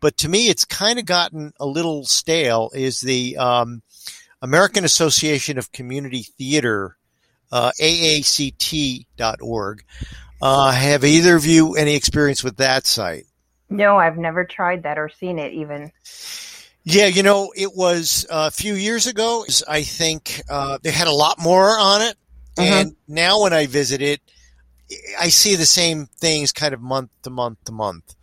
but 0.00 0.16
to 0.18 0.28
me 0.28 0.48
it's 0.48 0.64
kind 0.64 0.98
of 0.98 1.04
gotten 1.04 1.52
a 1.60 1.66
little 1.66 2.04
stale, 2.04 2.70
is 2.74 3.00
the 3.00 3.36
um, 3.36 3.82
American 4.40 4.84
Association 4.84 5.58
of 5.58 5.72
Community 5.72 6.22
Theater, 6.22 6.96
uh, 7.52 7.72
AACT.org. 7.80 9.84
Uh, 10.40 10.72
have 10.72 11.04
either 11.04 11.36
of 11.36 11.46
you 11.46 11.76
any 11.76 11.94
experience 11.94 12.42
with 12.42 12.56
that 12.56 12.86
site? 12.86 13.26
No, 13.70 13.96
I've 13.96 14.18
never 14.18 14.44
tried 14.44 14.82
that 14.82 14.98
or 14.98 15.08
seen 15.08 15.38
it 15.38 15.52
even. 15.52 15.92
Yeah, 16.84 17.06
you 17.06 17.22
know, 17.22 17.52
it 17.54 17.74
was 17.74 18.26
uh, 18.28 18.48
a 18.48 18.50
few 18.50 18.74
years 18.74 19.06
ago. 19.06 19.44
I 19.68 19.82
think 19.82 20.42
uh, 20.50 20.78
they 20.82 20.90
had 20.90 21.06
a 21.06 21.12
lot 21.12 21.38
more 21.38 21.78
on 21.78 22.02
it, 22.02 22.16
and 22.58 22.96
now 23.06 23.42
when 23.42 23.52
I 23.52 23.66
visit 23.66 24.02
it, 24.02 24.20
I 25.18 25.28
see 25.28 25.54
the 25.54 25.66
same 25.66 26.06
things 26.06 26.52
kind 26.52 26.74
of 26.74 26.80
month 26.80 27.10
to 27.22 27.30
month 27.30 27.58
to 27.64 27.72
month. 27.72 28.14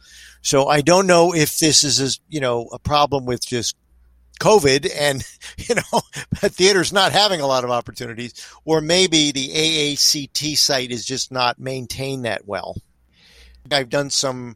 So 0.42 0.68
I 0.68 0.82
don't 0.82 1.08
know 1.08 1.34
if 1.34 1.60
this 1.60 1.84
is, 1.84 2.02
a, 2.02 2.20
you 2.28 2.40
know, 2.40 2.68
a 2.74 2.80
problem 2.80 3.26
with 3.26 3.46
just 3.46 3.76
COVID 4.40 4.90
and 4.98 5.24
you 5.58 5.76
know 5.76 6.02
theaters 6.36 6.94
not 6.94 7.12
having 7.12 7.42
a 7.42 7.48
lot 7.48 7.64
of 7.64 7.72
opportunities, 7.72 8.34
or 8.66 8.82
maybe 8.82 9.32
the 9.32 9.50
AACT 9.50 10.58
site 10.58 10.92
is 10.92 11.06
just 11.06 11.32
not 11.32 11.60
maintained 11.60 12.26
that 12.26 12.46
well. 12.46 12.76
I've 13.72 13.90
done 13.90 14.10
some 14.10 14.56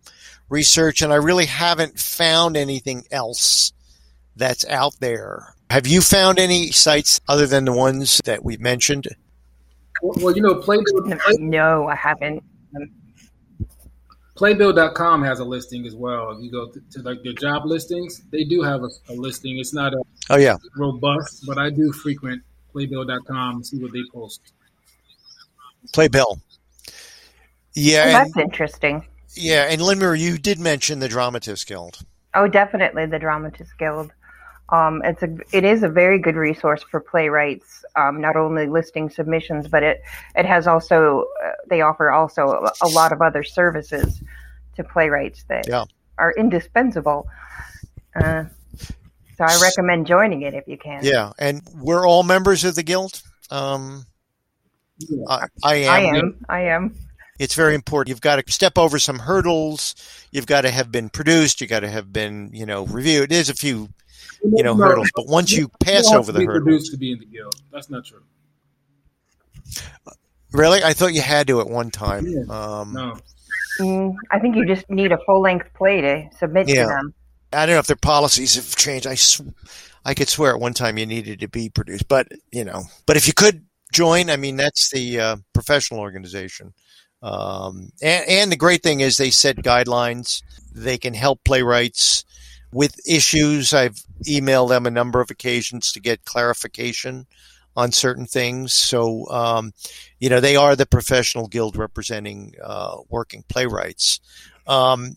research 0.50 1.02
and 1.02 1.14
I 1.14 1.18
really 1.18 1.46
haven't 1.46 2.00
found 2.00 2.58
anything 2.58 3.04
else 3.12 3.74
that's 4.36 4.66
out 4.68 4.96
there. 5.00 5.54
Have 5.70 5.88
you 5.88 6.02
found 6.02 6.40
any 6.40 6.72
sites 6.72 7.20
other 7.28 7.48
than 7.48 7.66
the 7.66 7.74
ones 7.74 8.22
that 8.26 8.44
we've 8.44 8.60
mentioned? 8.62 9.08
Well, 10.02 10.14
well, 10.22 10.36
you 10.36 10.42
know, 10.42 10.56
Playbill, 10.56 11.18
No, 11.40 11.88
I 11.88 11.96
haven't. 11.96 12.44
Playbill.com 14.36 15.24
has 15.24 15.40
a 15.40 15.44
listing 15.46 15.86
as 15.86 15.96
well. 15.96 16.32
If 16.32 16.44
you 16.44 16.52
go 16.52 16.68
to, 16.68 16.82
to 16.92 17.02
like 17.04 17.22
their 17.24 17.34
job 17.34 17.66
listings, 17.66 18.24
they 18.32 18.44
do 18.44 18.62
have 18.64 18.82
a, 18.84 18.90
a 19.10 19.14
listing. 19.14 19.60
It's 19.60 19.74
not 19.74 19.94
a 19.94 20.02
Oh 20.30 20.38
yeah, 20.38 20.56
robust, 20.76 21.46
but 21.46 21.58
I 21.60 21.70
do 21.70 21.92
frequent 21.92 22.42
Playbill.com 22.74 23.56
and 23.58 23.66
see 23.66 23.78
what 23.78 23.92
they 23.94 24.02
post. 24.12 24.42
Playbill. 25.94 26.40
Yeah, 27.76 28.04
Oh, 28.04 28.08
and, 28.08 28.16
that's 28.34 28.38
interesting. 28.38 29.06
yeah, 29.36 29.68
and 29.70 29.82
Lynn 29.82 30.00
Marie, 30.00 30.20
you 30.22 30.38
did 30.38 30.60
mention 30.60 31.00
the 31.00 31.08
Dramatists 31.10 31.66
Guild. 31.66 32.00
Oh, 32.34 32.48
definitely 32.48 33.06
the 33.06 33.20
Dramatists 33.20 33.74
Guild. 33.78 34.12
Um, 34.74 35.02
it's 35.06 35.22
a 35.22 35.38
it 35.52 35.64
is 35.64 35.84
a 35.84 35.90
very 35.90 36.18
good 36.18 36.36
resource 36.36 36.82
for 36.90 37.00
playwrights. 37.00 37.86
Um, 37.96 38.20
not 38.20 38.36
only 38.36 38.66
listing 38.68 39.10
submissions, 39.10 39.68
but 39.68 39.84
it 39.84 40.02
it 40.36 40.46
has 40.46 40.66
also 40.66 41.26
uh, 41.46 41.52
they 41.70 41.82
offer 41.82 42.10
also 42.10 42.50
a, 42.50 42.72
a 42.82 42.90
lot 42.90 43.12
of 43.12 43.22
other 43.22 43.44
services 43.44 44.22
to 44.76 44.84
playwrights 44.84 45.44
that 45.50 45.68
Yeah. 45.68 45.86
are 46.18 46.34
indispensable. 46.36 47.28
Uh, 48.16 48.46
so 49.38 49.44
I 49.46 49.60
recommend 49.62 50.08
joining 50.08 50.42
it 50.42 50.54
if 50.56 50.68
you 50.68 50.78
can. 50.78 51.02
Yeah, 51.04 51.34
and 51.38 51.62
we're 51.76 52.08
all 52.08 52.24
members 52.24 52.64
of 52.64 52.74
the 52.76 52.84
guild. 52.84 53.22
Um, 53.52 54.06
I, 55.28 55.48
I 55.64 55.76
am. 55.76 55.90
I 55.92 56.00
am. 56.18 56.46
I 56.50 56.62
am. 56.62 56.96
It's 57.40 57.56
very 57.56 57.76
important. 57.76 58.10
You've 58.10 58.22
got 58.22 58.44
to 58.46 58.52
step 58.52 58.78
over 58.78 59.00
some 59.00 59.20
hurdles. 59.20 59.96
You've 60.32 60.46
got 60.46 60.62
to 60.62 60.72
have 60.72 60.92
been 60.92 61.10
produced. 61.10 61.62
You've 61.62 61.70
got 61.70 61.82
to 61.82 61.90
have 61.90 62.14
been, 62.14 62.52
you 62.54 62.66
know, 62.66 62.86
reviewed. 62.86 63.30
There's 63.32 63.50
a 63.50 63.56
few, 63.56 63.90
you 64.44 64.64
know, 64.64 64.74
No, 64.76 64.86
hurdles. 64.88 65.10
But 65.16 65.28
once 65.28 65.52
you 65.52 65.70
pass 65.80 66.04
don't 66.10 66.18
over 66.18 66.32
the 66.32 66.40
be 66.40 66.46
hurdle, 66.46 66.64
produced 66.64 66.92
to 66.92 66.98
be 66.98 67.12
in 67.12 67.20
the 67.20 67.26
guild. 67.26 67.56
That's 67.72 67.90
not 67.90 68.06
true. 68.06 68.22
really, 70.52 70.84
I 70.84 70.94
thought 70.94 71.14
you 71.14 71.22
had 71.22 71.48
to 71.48 71.62
at 71.62 71.68
one 71.70 71.92
time. 71.92 72.26
Yeah. 72.28 72.42
Um, 72.50 72.94
No. 72.94 73.18
Mm, 73.80 74.14
I 74.30 74.38
think 74.40 74.56
you 74.56 74.66
just 74.68 74.88
need 74.90 75.12
a 75.12 75.18
full 75.26 75.42
length 75.42 75.68
play 75.74 76.00
to 76.02 76.30
submit 76.38 76.68
Yeah. 76.70 76.84
to 76.84 76.90
them. 76.90 77.14
I 77.52 77.66
don't 77.66 77.76
know 77.76 77.80
if 77.80 77.88
their 77.88 77.96
policies 77.96 78.56
have 78.56 78.76
changed. 78.76 79.08
I, 79.08 79.16
sw- 79.16 79.42
I 80.06 80.14
could 80.14 80.30
swear 80.30 80.54
at 80.54 80.60
one 80.60 80.74
time 80.74 80.98
you 80.98 81.06
needed 81.06 81.40
to 81.40 81.48
be 81.48 81.70
produced, 81.70 82.08
but 82.08 82.28
you 82.52 82.64
know, 82.66 82.84
but 83.08 83.18
if 83.18 83.28
you 83.28 83.34
could 83.34 83.66
join, 83.92 84.30
I 84.30 84.38
mean, 84.38 84.58
that's 84.58 84.92
the 84.92 85.20
uh, 85.20 85.36
professional 85.54 86.00
organization. 86.02 86.74
Um, 87.22 87.90
and, 88.02 88.26
and 88.28 88.52
the 88.52 88.58
great 88.58 88.84
thing 88.84 89.00
is 89.00 89.18
they 89.18 89.30
set 89.30 89.56
guidelines. 89.58 90.44
They 90.74 90.98
can 90.98 91.14
help 91.14 91.44
playwrights 91.46 92.26
with 92.74 93.00
issues. 93.08 93.74
I've 93.74 94.02
emailed 94.26 94.70
them 94.70 94.86
a 94.86 94.92
number 94.92 95.22
of 95.22 95.32
occasions 95.32 95.92
to 95.94 96.00
get 96.00 96.26
clarification 96.26 97.28
on 97.76 97.92
certain 97.92 98.26
things. 98.26 98.74
So, 98.74 99.28
um, 99.30 99.74
you 100.20 100.30
know, 100.30 100.40
they 100.40 100.56
are 100.56 100.76
the 100.76 100.86
professional 100.86 101.48
guild 101.48 101.76
representing 101.76 102.54
uh, 102.64 102.98
working 103.10 103.44
playwrights. 103.48 104.20
Um, 104.68 105.16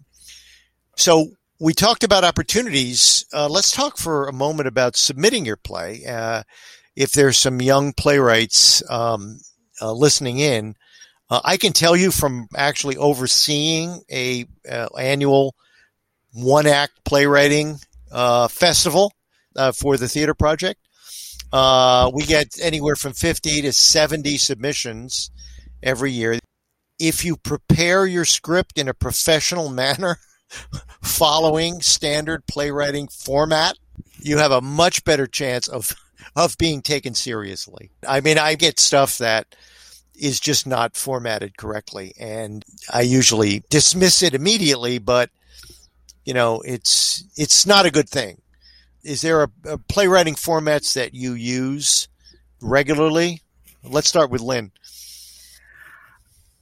so 0.97 1.29
we 1.61 1.75
talked 1.75 2.05
about 2.05 2.25
opportunities. 2.25 3.27
Uh, 3.33 3.49
let's 3.49 3.73
talk 3.73 3.99
for 3.99 4.27
a 4.27 4.33
moment 4.33 4.69
about 4.69 4.97
submitting 4.97 5.45
your 5.45 5.57
play. 5.57 6.05
Uh, 6.07 6.43
if 6.95 7.13
there's 7.13 7.39
some 7.39 7.61
young 7.61 7.93
playwrights 7.93 8.83
um, 8.91 9.39
uh, 9.81 9.93
listening 9.93 10.39
in, 10.39 10.75
uh, 11.29 11.41
I 11.45 11.57
can 11.57 11.73
tell 11.73 11.97
you 11.97 12.11
from 12.11 12.49
actually 12.57 12.97
overseeing 12.97 14.01
a 14.11 14.47
uh, 14.71 14.89
annual 14.99 15.55
one 16.37 16.67
act 16.67 17.05
playwriting 17.05 17.79
uh, 18.13 18.49
festival 18.49 19.13
for 19.75 19.97
the 19.97 20.09
theater 20.09 20.35
project. 20.35 20.81
we 21.53 22.25
get 22.25 22.59
anywhere 22.61 22.97
from 22.97 23.13
50 23.15 23.63
to 23.63 23.73
70 23.73 24.37
submissions 24.37 25.31
every 25.83 26.13
year. 26.13 26.39
If 26.99 27.25
you 27.25 27.37
prepare 27.37 28.07
your 28.07 28.25
script 28.25 28.79
in 28.79 28.89
a 28.89 28.95
professional 28.95 29.69
manner, 29.83 30.19
following 31.03 31.81
standard 31.81 32.47
playwriting 32.47 33.09
format, 33.09 33.77
you 34.21 34.39
have 34.39 34.53
a 34.53 34.61
much 34.61 35.05
better 35.05 35.27
chance 35.27 35.69
of 35.69 35.95
of 36.35 36.59
being 36.59 36.83
taken 36.83 37.15
seriously. 37.15 37.91
I 38.07 38.21
mean, 38.21 38.37
I 38.39 38.57
get 38.57 38.79
stuff 38.79 39.19
that 39.19 39.55
is 40.15 40.39
just 40.41 40.67
not 40.67 40.97
formatted 40.97 41.57
correctly 41.57 42.13
and 42.19 42.65
I 42.93 43.03
usually 43.03 43.63
dismiss 43.71 44.23
it 44.23 44.35
immediately, 44.35 44.99
but 44.99 45.31
you 46.27 46.35
know, 46.35 46.61
it's 46.61 47.25
it's 47.37 47.65
not 47.65 47.87
a 47.87 47.91
good 47.91 48.11
thing. 48.11 48.43
Is 49.03 49.23
there 49.23 49.45
a, 49.45 49.49
a 49.65 49.79
playwriting 49.79 50.35
formats 50.35 50.95
that 50.95 51.15
you 51.15 51.33
use 51.33 52.09
regularly? 52.61 53.41
Let's 53.83 54.09
start 54.09 54.31
with 54.31 54.43
Lynn. 54.43 54.73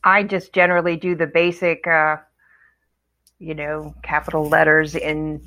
I 0.04 0.22
just 0.22 0.52
generally 0.52 0.96
do 0.96 1.16
the 1.16 1.26
basic 1.26 1.86
uh, 1.86 2.18
you 3.38 3.54
know, 3.54 3.94
capital 4.02 4.48
letters 4.48 4.94
in 4.94 5.42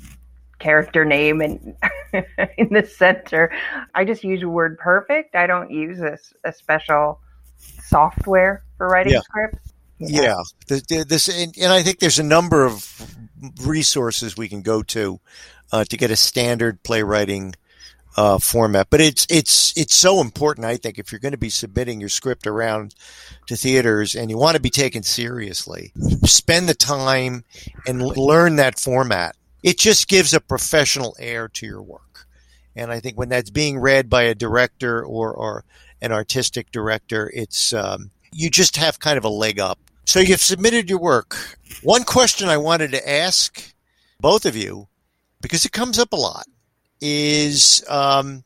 character 0.58 1.04
name 1.04 1.40
and 1.40 1.76
in 2.58 2.68
the 2.72 2.84
center. 2.84 3.52
I 3.94 4.04
just 4.04 4.24
use 4.24 4.42
WordPerfect. 4.42 5.34
I 5.34 5.46
don't 5.46 5.70
use 5.70 6.00
a, 6.00 6.18
a 6.44 6.52
special 6.52 7.20
software 7.58 8.64
for 8.76 8.88
writing 8.88 9.14
yeah. 9.14 9.20
scripts. 9.20 9.72
Yeah, 10.00 10.22
yeah. 10.22 10.36
This, 10.66 10.82
this 11.06 11.28
and, 11.28 11.56
and, 11.60 11.72
I 11.72 11.82
think 11.82 11.98
there's 11.98 12.20
a 12.20 12.24
number 12.24 12.64
of 12.64 13.16
resources 13.62 14.36
we 14.36 14.48
can 14.48 14.62
go 14.62 14.82
to 14.82 15.20
uh, 15.72 15.84
to 15.84 15.96
get 15.96 16.10
a 16.10 16.16
standard 16.16 16.82
playwriting 16.82 17.54
uh, 18.16 18.38
format. 18.38 18.88
But 18.90 19.00
it's 19.00 19.26
it's 19.30 19.76
it's 19.76 19.94
so 19.94 20.20
important. 20.20 20.66
I 20.66 20.76
think 20.76 20.98
if 20.98 21.12
you're 21.12 21.20
going 21.20 21.32
to 21.32 21.38
be 21.38 21.50
submitting 21.50 22.00
your 22.00 22.08
script 22.08 22.46
around 22.46 22.94
to 23.46 23.56
theaters 23.56 24.14
and 24.14 24.30
you 24.30 24.38
want 24.38 24.56
to 24.56 24.62
be 24.62 24.70
taken 24.70 25.02
seriously, 25.02 25.92
spend 26.24 26.68
the 26.68 26.74
time 26.74 27.44
and 27.86 28.02
learn 28.02 28.56
that 28.56 28.78
format. 28.78 29.36
It 29.62 29.78
just 29.78 30.08
gives 30.08 30.34
a 30.34 30.40
professional 30.40 31.16
air 31.18 31.48
to 31.48 31.66
your 31.66 31.82
work. 31.82 32.26
And 32.76 32.92
I 32.92 33.00
think 33.00 33.18
when 33.18 33.28
that's 33.28 33.50
being 33.50 33.78
read 33.78 34.08
by 34.08 34.22
a 34.22 34.34
director 34.34 35.04
or, 35.04 35.32
or 35.32 35.64
an 36.00 36.12
artistic 36.12 36.70
director, 36.70 37.30
it's 37.34 37.72
um, 37.72 38.10
you 38.32 38.50
just 38.50 38.76
have 38.76 39.00
kind 39.00 39.18
of 39.18 39.24
a 39.24 39.28
leg 39.28 39.58
up. 39.58 39.78
So 40.08 40.20
you've 40.20 40.40
submitted 40.40 40.88
your 40.88 41.00
work. 41.00 41.36
One 41.82 42.02
question 42.02 42.48
I 42.48 42.56
wanted 42.56 42.92
to 42.92 43.08
ask 43.08 43.74
both 44.18 44.46
of 44.46 44.56
you, 44.56 44.88
because 45.42 45.66
it 45.66 45.72
comes 45.72 45.98
up 45.98 46.14
a 46.14 46.16
lot, 46.16 46.46
is 46.98 47.84
um, 47.90 48.42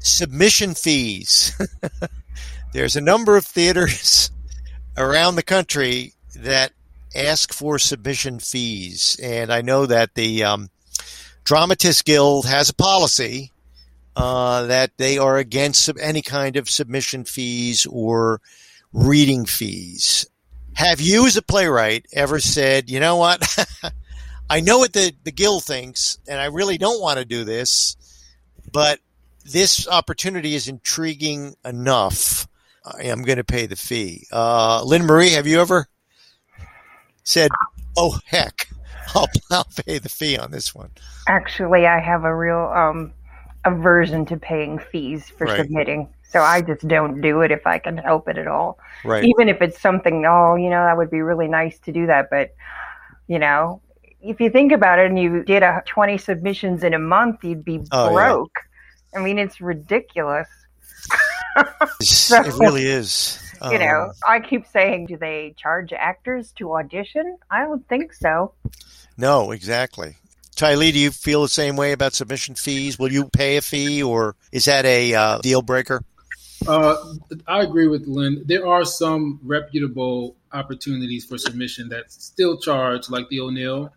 submission 0.00 0.74
fees. 0.74 1.56
There's 2.72 2.96
a 2.96 3.00
number 3.00 3.36
of 3.36 3.46
theaters 3.46 4.32
around 4.96 5.36
the 5.36 5.44
country 5.44 6.14
that 6.34 6.72
ask 7.14 7.52
for 7.52 7.78
submission 7.78 8.40
fees, 8.40 9.16
and 9.22 9.52
I 9.52 9.60
know 9.60 9.86
that 9.86 10.16
the 10.16 10.42
um, 10.42 10.70
Dramatists 11.44 12.02
Guild 12.02 12.46
has 12.46 12.68
a 12.68 12.74
policy 12.74 13.52
uh, 14.16 14.66
that 14.66 14.90
they 14.96 15.18
are 15.18 15.36
against 15.36 15.88
any 16.00 16.20
kind 16.20 16.56
of 16.56 16.68
submission 16.68 17.22
fees 17.22 17.86
or 17.88 18.40
reading 18.92 19.46
fees. 19.46 20.26
Have 20.74 21.00
you, 21.00 21.26
as 21.26 21.36
a 21.36 21.42
playwright, 21.42 22.06
ever 22.12 22.40
said, 22.40 22.90
you 22.90 23.00
know 23.00 23.16
what? 23.16 23.42
I 24.50 24.60
know 24.60 24.78
what 24.78 24.92
the, 24.92 25.12
the 25.24 25.32
guild 25.32 25.64
thinks, 25.64 26.18
and 26.28 26.40
I 26.40 26.46
really 26.46 26.78
don't 26.78 27.00
want 27.00 27.18
to 27.18 27.24
do 27.24 27.44
this, 27.44 27.96
but 28.70 29.00
this 29.44 29.88
opportunity 29.88 30.54
is 30.54 30.68
intriguing 30.68 31.54
enough. 31.64 32.46
I 32.84 33.04
am 33.04 33.22
going 33.22 33.38
to 33.38 33.44
pay 33.44 33.66
the 33.66 33.76
fee. 33.76 34.26
Uh, 34.32 34.82
Lynn 34.84 35.04
Marie, 35.04 35.30
have 35.30 35.46
you 35.46 35.60
ever 35.60 35.86
said, 37.24 37.50
"Oh 37.96 38.18
heck, 38.26 38.68
I'll, 39.14 39.28
I'll 39.50 39.68
pay 39.86 39.98
the 39.98 40.08
fee 40.08 40.36
on 40.36 40.50
this 40.50 40.74
one"? 40.74 40.90
Actually, 41.28 41.86
I 41.86 42.00
have 42.00 42.24
a 42.24 42.34
real 42.34 42.72
um, 42.74 43.12
aversion 43.64 44.26
to 44.26 44.36
paying 44.36 44.78
fees 44.78 45.28
for 45.30 45.46
right. 45.46 45.58
submitting, 45.58 46.12
so 46.32 46.40
I 46.40 46.62
just 46.62 46.86
don't 46.88 47.20
do 47.20 47.42
it 47.42 47.50
if 47.50 47.66
I 47.66 47.78
can 47.78 47.98
help 47.98 48.26
it 48.26 48.38
at 48.38 48.46
all. 48.46 48.78
Right. 49.04 49.22
Even 49.24 49.48
if 49.48 49.60
it's 49.60 49.80
something, 49.80 50.24
oh, 50.26 50.56
you 50.56 50.70
know, 50.70 50.84
that 50.84 50.96
would 50.96 51.10
be 51.10 51.20
really 51.20 51.48
nice 51.48 51.78
to 51.80 51.92
do 51.92 52.06
that, 52.06 52.30
but 52.30 52.54
you 53.28 53.38
know, 53.38 53.82
if 54.22 54.40
you 54.40 54.50
think 54.50 54.72
about 54.72 54.98
it 54.98 55.06
and 55.06 55.18
you 55.18 55.42
did 55.42 55.62
a 55.62 55.82
20 55.86 56.16
submissions 56.18 56.82
in 56.84 56.94
a 56.94 56.98
month, 56.98 57.44
you'd 57.44 57.64
be 57.64 57.80
oh, 57.92 58.12
broke. 58.12 58.56
Yeah. 59.12 59.20
I 59.20 59.22
mean, 59.22 59.38
it's 59.38 59.60
ridiculous. 59.60 60.48
so, 62.00 62.42
it 62.44 62.54
really 62.58 62.86
is. 62.86 63.38
You 63.70 63.78
know, 63.78 64.06
um, 64.06 64.12
I 64.26 64.40
keep 64.40 64.66
saying, 64.66 65.06
do 65.06 65.16
they 65.16 65.54
charge 65.56 65.92
actors 65.92 66.50
to 66.56 66.74
audition? 66.74 67.38
I 67.48 67.60
don't 67.60 67.86
think 67.88 68.12
so. 68.12 68.54
No, 69.16 69.52
exactly. 69.52 70.16
Tylee, 70.56 70.92
do 70.92 70.98
you 70.98 71.12
feel 71.12 71.42
the 71.42 71.48
same 71.48 71.76
way 71.76 71.92
about 71.92 72.12
submission 72.12 72.56
fees? 72.56 72.98
Will 72.98 73.12
you 73.12 73.28
pay 73.28 73.58
a 73.58 73.62
fee, 73.62 74.02
or 74.02 74.34
is 74.50 74.64
that 74.64 74.84
a 74.84 75.14
uh, 75.14 75.38
deal 75.38 75.62
breaker? 75.62 76.02
Uh, 76.66 77.14
I 77.46 77.62
agree 77.62 77.88
with 77.88 78.06
Lynn. 78.06 78.42
There 78.46 78.66
are 78.66 78.84
some 78.84 79.40
reputable 79.42 80.36
opportunities 80.52 81.24
for 81.24 81.38
submission 81.38 81.88
that 81.88 82.12
still 82.12 82.58
charge, 82.58 83.08
like 83.08 83.28
the 83.28 83.40
O'Neill 83.40 83.92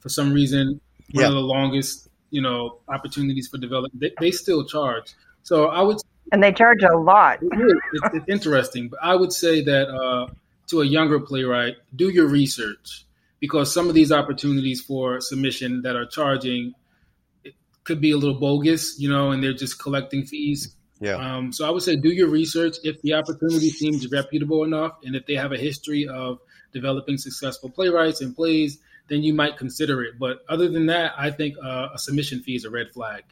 for 0.00 0.08
some 0.08 0.32
reason 0.32 0.80
one 1.12 1.24
of 1.24 1.32
the 1.32 1.40
longest 1.40 2.08
you 2.30 2.40
know 2.40 2.78
opportunities 2.88 3.48
for 3.48 3.58
development 3.58 4.00
they, 4.00 4.12
they, 4.20 4.30
still 4.30 4.64
charge. 4.64 5.14
So 5.42 5.66
i 5.66 5.80
would 5.80 5.98
and 6.32 6.42
they 6.42 6.52
charge 6.52 6.82
a 6.82 6.96
lot. 6.96 7.42
It 7.42 7.60
is, 7.60 7.74
it's, 7.94 8.14
it's 8.16 8.28
interesting. 8.28 8.88
But 8.88 9.00
i 9.02 9.14
would 9.14 9.32
say 9.32 9.62
that 9.64 9.88
uh, 9.88 10.28
to 10.68 10.82
a 10.82 10.84
younger 10.84 11.20
playwright 11.20 11.76
do 11.96 12.08
your 12.08 12.26
research 12.26 13.06
because 13.40 13.72
some 13.72 13.88
of 13.88 13.94
these 13.94 14.12
opportunities 14.12 14.80
for 14.80 15.20
submission 15.20 15.82
that 15.82 15.96
are 15.96 16.06
charging 16.06 16.74
could 17.84 18.00
be 18.00 18.12
a 18.12 18.16
little 18.16 18.38
bogus 18.38 18.98
you 19.00 19.08
know 19.08 19.30
and 19.30 19.42
they're 19.42 19.52
just 19.52 19.80
collecting 19.80 20.24
fees 20.24 20.76
yeah. 21.00 21.14
Um, 21.14 21.52
so 21.52 21.66
I 21.66 21.70
would 21.70 21.82
say 21.82 21.96
do 21.96 22.10
your 22.10 22.28
research. 22.28 22.76
If 22.84 23.00
the 23.02 23.14
opportunity 23.14 23.70
seems 23.70 24.10
reputable 24.10 24.64
enough, 24.64 24.98
and 25.02 25.16
if 25.16 25.26
they 25.26 25.34
have 25.34 25.52
a 25.52 25.56
history 25.56 26.06
of 26.06 26.38
developing 26.72 27.16
successful 27.16 27.70
playwrights 27.70 28.20
and 28.20 28.36
plays, 28.36 28.78
then 29.08 29.22
you 29.22 29.34
might 29.34 29.56
consider 29.56 30.02
it. 30.02 30.18
But 30.18 30.44
other 30.48 30.68
than 30.68 30.86
that, 30.86 31.12
I 31.16 31.30
think 31.30 31.56
uh, 31.62 31.88
a 31.94 31.98
submission 31.98 32.42
fee 32.42 32.54
is 32.54 32.64
a 32.64 32.70
red 32.70 32.90
flag. 32.92 33.24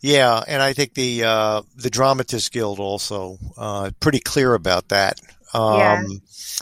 Yeah, 0.00 0.42
and 0.48 0.60
I 0.60 0.72
think 0.72 0.94
the 0.94 1.22
uh, 1.22 1.62
the 1.76 1.88
Dramatists 1.88 2.48
Guild 2.48 2.80
also 2.80 3.38
uh, 3.56 3.92
pretty 4.00 4.18
clear 4.18 4.54
about 4.54 4.88
that. 4.88 5.20
Um, 5.54 5.78
yeah, 5.78 6.02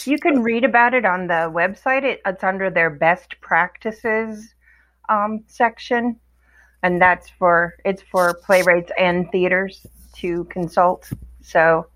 you 0.05 0.18
can 0.18 0.42
read 0.42 0.64
about 0.64 0.92
it 0.92 1.07
on 1.07 1.26
the 1.29 1.50
website. 1.50 2.03
It, 2.05 2.20
it's 2.26 2.44
under 2.44 2.68
their 2.68 2.90
best 2.90 3.40
practices 3.40 4.55
um, 5.09 5.44
section, 5.46 6.20
and 6.82 7.00
that's 7.00 7.28
for 7.28 7.74
it's 7.84 8.02
for 8.02 8.34
playwrights 8.34 8.90
and 8.98 9.30
theaters 9.30 9.86
to 10.16 10.44
consult. 10.44 11.10
So 11.42 11.86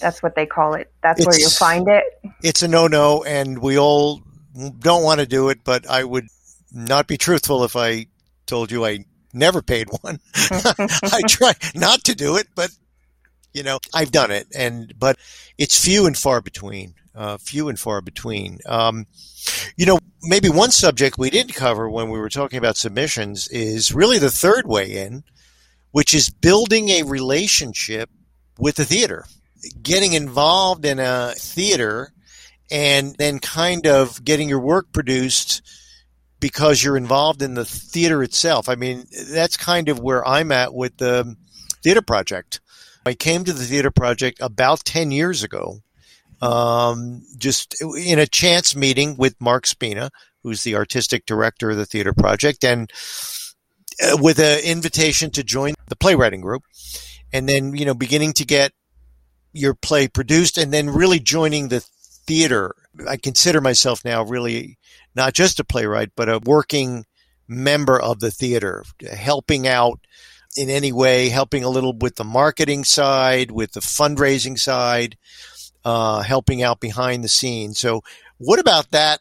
that's 0.00 0.22
what 0.22 0.34
they 0.34 0.46
call 0.46 0.74
it. 0.74 0.92
That's 1.02 1.20
it's, 1.20 1.26
where 1.26 1.38
you'll 1.38 1.50
find 1.50 1.88
it. 1.88 2.04
It's 2.42 2.62
a 2.62 2.68
no-no, 2.68 3.24
and 3.24 3.58
we 3.58 3.78
all 3.78 4.22
don't 4.78 5.02
want 5.02 5.20
to 5.20 5.26
do 5.26 5.48
it. 5.48 5.60
But 5.64 5.88
I 5.88 6.04
would 6.04 6.26
not 6.72 7.06
be 7.06 7.16
truthful 7.16 7.64
if 7.64 7.76
I 7.76 8.06
told 8.46 8.70
you 8.70 8.84
I 8.84 9.04
never 9.32 9.62
paid 9.62 9.88
one. 10.02 10.20
I 10.34 11.22
try 11.28 11.54
not 11.74 12.04
to 12.04 12.14
do 12.14 12.36
it, 12.36 12.48
but 12.54 12.70
you 13.52 13.62
know 13.62 13.78
I've 13.92 14.12
done 14.12 14.30
it, 14.30 14.48
and 14.56 14.92
but 14.98 15.18
it's 15.58 15.82
few 15.82 16.06
and 16.06 16.16
far 16.16 16.40
between. 16.40 16.94
Uh, 17.14 17.38
few 17.38 17.68
and 17.68 17.78
far 17.78 18.00
between. 18.00 18.58
Um, 18.66 19.06
you 19.76 19.86
know, 19.86 20.00
maybe 20.24 20.48
one 20.48 20.72
subject 20.72 21.16
we 21.16 21.30
didn't 21.30 21.54
cover 21.54 21.88
when 21.88 22.10
we 22.10 22.18
were 22.18 22.28
talking 22.28 22.58
about 22.58 22.76
submissions 22.76 23.46
is 23.48 23.94
really 23.94 24.18
the 24.18 24.32
third 24.32 24.66
way 24.66 24.96
in, 24.96 25.22
which 25.92 26.12
is 26.12 26.28
building 26.28 26.88
a 26.88 27.04
relationship 27.04 28.10
with 28.58 28.74
the 28.74 28.84
theater 28.84 29.26
getting 29.82 30.12
involved 30.12 30.84
in 30.84 30.98
a 30.98 31.32
theater 31.36 32.12
and 32.70 33.14
then 33.16 33.38
kind 33.38 33.86
of 33.86 34.24
getting 34.24 34.48
your 34.48 34.60
work 34.60 34.92
produced 34.92 35.62
because 36.40 36.82
you're 36.82 36.96
involved 36.96 37.42
in 37.42 37.54
the 37.54 37.64
theater 37.64 38.22
itself. 38.22 38.68
I 38.68 38.74
mean, 38.74 39.06
that's 39.30 39.56
kind 39.56 39.88
of 39.88 40.00
where 40.00 40.26
I'm 40.26 40.52
at 40.52 40.74
with 40.74 40.96
the 40.98 41.36
theater 41.82 42.02
project. 42.02 42.60
I 43.06 43.14
came 43.14 43.44
to 43.44 43.52
the 43.52 43.64
theater 43.64 43.90
project 43.90 44.38
about 44.40 44.84
10 44.84 45.10
years 45.10 45.42
ago, 45.42 45.80
um, 46.40 47.22
just 47.36 47.76
in 47.82 48.18
a 48.18 48.26
chance 48.26 48.74
meeting 48.76 49.16
with 49.16 49.40
Mark 49.40 49.66
Spina, 49.66 50.10
who's 50.42 50.62
the 50.62 50.76
artistic 50.76 51.26
director 51.26 51.70
of 51.70 51.76
the 51.76 51.86
theater 51.86 52.12
project, 52.12 52.64
and 52.64 52.90
uh, 54.02 54.16
with 54.20 54.38
an 54.38 54.60
invitation 54.64 55.30
to 55.30 55.42
join 55.42 55.74
the 55.88 55.96
playwriting 55.96 56.40
group. 56.40 56.62
And 57.32 57.48
then, 57.48 57.74
you 57.76 57.84
know, 57.84 57.94
beginning 57.94 58.32
to 58.34 58.44
get 58.44 58.72
your 59.52 59.74
play 59.74 60.08
produced 60.08 60.58
and 60.58 60.72
then 60.72 60.90
really 60.90 61.18
joining 61.18 61.68
the 61.68 61.80
theater. 61.80 62.74
I 63.08 63.16
consider 63.16 63.60
myself 63.60 64.04
now 64.04 64.22
really 64.22 64.78
not 65.14 65.32
just 65.32 65.60
a 65.60 65.64
playwright, 65.64 66.10
but 66.16 66.28
a 66.28 66.40
working 66.44 67.04
member 67.46 68.00
of 68.00 68.20
the 68.20 68.30
theater, 68.30 68.84
helping 69.12 69.66
out 69.66 70.00
in 70.56 70.70
any 70.70 70.92
way, 70.92 71.28
helping 71.28 71.64
a 71.64 71.68
little 71.68 71.96
with 71.96 72.16
the 72.16 72.24
marketing 72.24 72.84
side, 72.84 73.50
with 73.50 73.72
the 73.72 73.80
fundraising 73.80 74.58
side, 74.58 75.16
uh, 75.84 76.22
helping 76.22 76.62
out 76.62 76.80
behind 76.80 77.24
the 77.24 77.28
scenes. 77.28 77.78
So, 77.78 78.02
what 78.38 78.58
about 78.58 78.90
that 78.90 79.20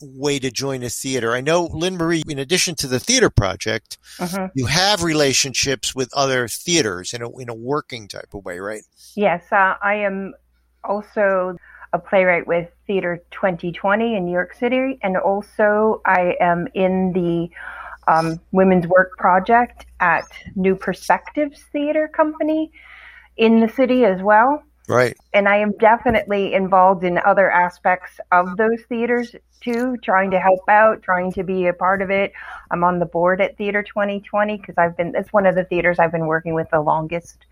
way 0.00 0.38
to 0.38 0.50
join 0.50 0.82
a 0.82 0.88
theater? 0.88 1.32
I 1.32 1.40
know, 1.40 1.64
Lynn 1.72 1.96
Marie, 1.96 2.22
in 2.28 2.38
addition 2.38 2.74
to 2.76 2.86
the 2.86 3.00
theater 3.00 3.30
project, 3.30 3.98
uh-huh. 4.18 4.48
you 4.54 4.66
have 4.66 5.02
relationships 5.02 5.94
with 5.94 6.10
other 6.14 6.48
theaters 6.48 7.12
in 7.12 7.22
a, 7.22 7.38
in 7.38 7.48
a 7.48 7.54
working 7.54 8.08
type 8.08 8.34
of 8.34 8.44
way, 8.44 8.58
right? 8.58 8.82
Yes, 9.14 9.44
uh, 9.52 9.74
I 9.82 9.96
am 9.96 10.34
also 10.84 11.56
a 11.92 11.98
playwright 11.98 12.46
with 12.46 12.68
Theater 12.86 13.22
2020 13.32 14.16
in 14.16 14.24
New 14.24 14.32
York 14.32 14.54
City, 14.54 14.98
and 15.02 15.16
also 15.16 16.00
I 16.06 16.34
am 16.40 16.68
in 16.74 17.12
the 17.12 17.50
um, 18.10 18.40
Women's 18.52 18.86
Work 18.86 19.16
Project 19.18 19.86
at 19.98 20.24
New 20.54 20.76
Perspectives 20.76 21.62
Theater 21.72 22.08
Company 22.08 22.72
in 23.36 23.60
the 23.60 23.68
city 23.68 24.04
as 24.04 24.22
well. 24.22 24.62
Right. 24.90 25.16
And 25.32 25.48
I 25.48 25.58
am 25.58 25.70
definitely 25.78 26.52
involved 26.52 27.04
in 27.04 27.18
other 27.18 27.48
aspects 27.48 28.18
of 28.32 28.56
those 28.56 28.82
theaters 28.88 29.36
too, 29.60 29.96
trying 30.02 30.32
to 30.32 30.40
help 30.40 30.68
out, 30.68 31.00
trying 31.02 31.30
to 31.32 31.44
be 31.44 31.68
a 31.68 31.72
part 31.72 32.02
of 32.02 32.10
it. 32.10 32.32
I'm 32.72 32.82
on 32.82 32.98
the 32.98 33.06
board 33.06 33.40
at 33.40 33.56
Theater 33.56 33.84
2020 33.84 34.56
because 34.56 34.74
I've 34.76 34.96
been, 34.96 35.14
it's 35.14 35.32
one 35.32 35.46
of 35.46 35.54
the 35.54 35.62
theaters 35.62 36.00
I've 36.00 36.10
been 36.10 36.26
working 36.26 36.54
with 36.54 36.68
the 36.70 36.80
longest, 36.80 37.46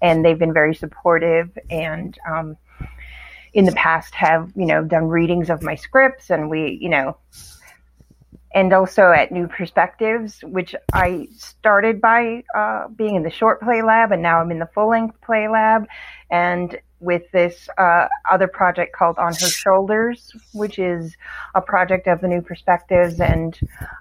and 0.00 0.24
they've 0.24 0.38
been 0.38 0.54
very 0.54 0.74
supportive 0.74 1.58
and, 1.68 2.18
um, 2.26 2.56
in 3.52 3.64
the 3.64 3.72
past 3.72 4.14
have 4.14 4.52
you 4.54 4.66
know 4.66 4.84
done 4.84 5.08
readings 5.08 5.48
of 5.48 5.62
my 5.62 5.74
scripts 5.74 6.28
and 6.28 6.50
we 6.50 6.78
you 6.82 6.88
know 6.88 7.16
and 8.52 8.72
also 8.72 9.10
at 9.10 9.30
New 9.30 9.46
Perspectives, 9.46 10.40
which 10.42 10.74
I 10.92 11.28
started 11.36 12.00
by 12.00 12.44
uh, 12.56 12.88
being 12.88 13.14
in 13.14 13.22
the 13.22 13.30
short 13.30 13.60
play 13.60 13.82
lab, 13.82 14.12
and 14.12 14.22
now 14.22 14.40
I'm 14.40 14.50
in 14.50 14.58
the 14.58 14.68
full 14.74 14.88
length 14.88 15.20
play 15.20 15.48
lab, 15.48 15.86
and 16.30 16.78
with 17.00 17.30
this 17.32 17.68
uh, 17.78 18.08
other 18.30 18.48
project 18.48 18.94
called 18.94 19.18
On 19.18 19.32
Her 19.32 19.48
Shoulders, 19.48 20.32
which 20.52 20.78
is 20.78 21.16
a 21.54 21.60
project 21.60 22.06
of 22.06 22.20
the 22.20 22.28
New 22.28 22.42
Perspectives, 22.42 23.20
and 23.20 23.58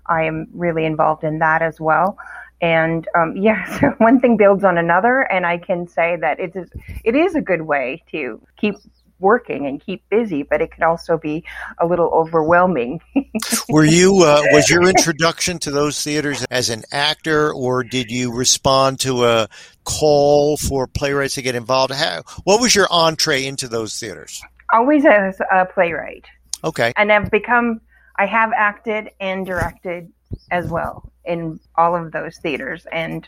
I 0.08 0.24
am 0.24 0.48
really 0.54 0.86
involved 0.86 1.24
in 1.24 1.40
that 1.40 1.62
as 1.62 1.80
well. 1.80 2.18
And 2.62 3.08
um, 3.16 3.36
yeah, 3.38 3.80
so 3.80 3.90
one 3.98 4.20
thing 4.20 4.38
builds 4.38 4.64
on 4.64 4.78
another, 4.78 5.22
and 5.22 5.46
I 5.46 5.58
can 5.58 5.88
say 5.88 6.16
that 6.22 6.40
it 6.40 6.56
is 6.56 6.70
it 7.04 7.16
is 7.16 7.36
a 7.36 7.42
good 7.42 7.64
way 7.64 8.04
to 8.12 8.42
keep 8.58 8.76
working 9.20 9.66
and 9.66 9.82
keep 9.82 10.08
busy, 10.10 10.44
but 10.44 10.62
it 10.62 10.72
can 10.72 10.84
also 10.84 11.18
be 11.18 11.44
a 11.78 11.86
little 11.86 12.10
overwhelming. 12.10 13.02
Were 13.70 13.86
you 13.86 14.24
uh, 14.24 14.42
was 14.52 14.70
your 14.70 14.88
introduction 14.88 15.60
to 15.60 15.72
those 15.72 16.02
theaters 16.04 16.46
as 16.50 16.70
an 16.70 16.84
actor, 16.92 17.54
or 17.54 17.84
did 17.84 18.12
you 18.12 18.34
respond 18.34 19.00
to 19.02 19.26
a 19.26 19.48
call 19.84 20.58
for 20.58 20.88
playwrights 20.88 21.36
to 21.36 21.42
get 21.42 21.56
involved? 21.56 21.94
How, 21.94 22.24
what 22.44 22.62
was 22.62 22.76
your 22.76 22.88
entree 22.92 23.46
into 23.46 23.68
those 23.68 24.00
theaters? 24.00 24.42
Always 24.74 25.06
as 25.06 25.40
a 25.52 25.66
playwright. 25.66 26.26
Okay, 26.64 26.94
and 26.96 27.12
I've 27.12 27.32
become. 27.32 27.82
I 28.20 28.26
have 28.26 28.52
acted 28.52 29.12
and 29.20 29.46
directed 29.46 30.12
as 30.52 30.68
well 30.68 31.12
in 31.26 31.60
all 31.76 31.96
of 31.96 32.12
those 32.12 32.38
theaters, 32.38 32.86
and 32.92 33.28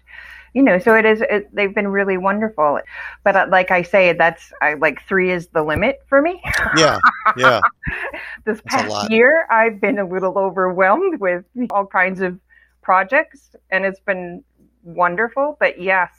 you 0.54 0.64
know, 0.64 0.80
so 0.80 0.96
it 0.96 1.06
is. 1.06 1.22
It, 1.22 1.54
they've 1.54 1.74
been 1.74 1.88
really 1.88 2.18
wonderful. 2.18 2.80
But 3.24 3.36
uh, 3.36 3.48
like 3.50 3.72
I 3.72 3.82
say, 3.82 4.14
that's 4.14 4.52
I, 4.62 4.74
like 4.76 5.02
three 5.08 5.32
is 5.32 5.48
the 5.48 5.64
limit 5.64 6.00
for 6.08 6.22
me. 6.22 6.42
Yeah, 6.76 7.00
yeah. 7.38 7.62
this 8.46 8.62
past 8.66 9.12
year, 9.12 9.48
I've 9.50 9.80
been 9.80 10.00
a 10.00 10.08
little 10.08 10.38
overwhelmed 10.38 11.20
with 11.20 11.46
all 11.72 11.86
kinds 11.86 12.22
of 12.22 12.40
projects, 12.82 13.56
and 13.70 13.86
it's 13.86 14.00
been 14.00 14.44
wonderful. 14.84 15.58
But 15.60 15.82
yes, 15.82 16.12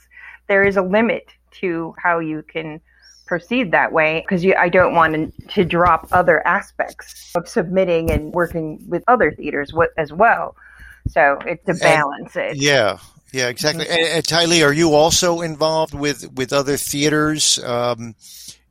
there 0.49 0.65
is 0.65 0.77
a 0.77 0.83
limit 0.83 1.29
to 1.53 1.95
how 1.99 2.21
you 2.21 2.43
can 2.43 2.81
proceed 3.27 3.71
that 3.71 3.93
way 3.93 4.21
because 4.21 4.45
I 4.59 4.69
don't 4.69 4.95
want 4.95 5.33
to 5.51 5.65
drop 5.65 6.09
other 6.11 6.45
aspects 6.47 7.31
of 7.37 7.49
submitting 7.49 8.11
and 8.11 8.33
working 8.33 8.85
with 8.89 9.05
other 9.07 9.31
theaters 9.31 9.73
as 9.97 10.13
well. 10.13 10.57
So 11.09 11.39
it's 11.47 11.69
a 11.69 11.75
balance 11.75 12.37
and, 12.37 12.57
it. 12.57 12.63
Yeah, 12.63 12.99
yeah, 13.33 13.49
exactly. 13.49 13.85
Mm-hmm. 13.85 13.93
And, 13.93 14.07
and 14.07 14.25
Tylee, 14.25 14.65
are 14.65 14.73
you 14.73 14.95
also 14.95 15.41
involved 15.41 15.95
with 15.95 16.31
with 16.33 16.53
other 16.53 16.77
theaters? 16.77 17.59
Um, 17.63 18.15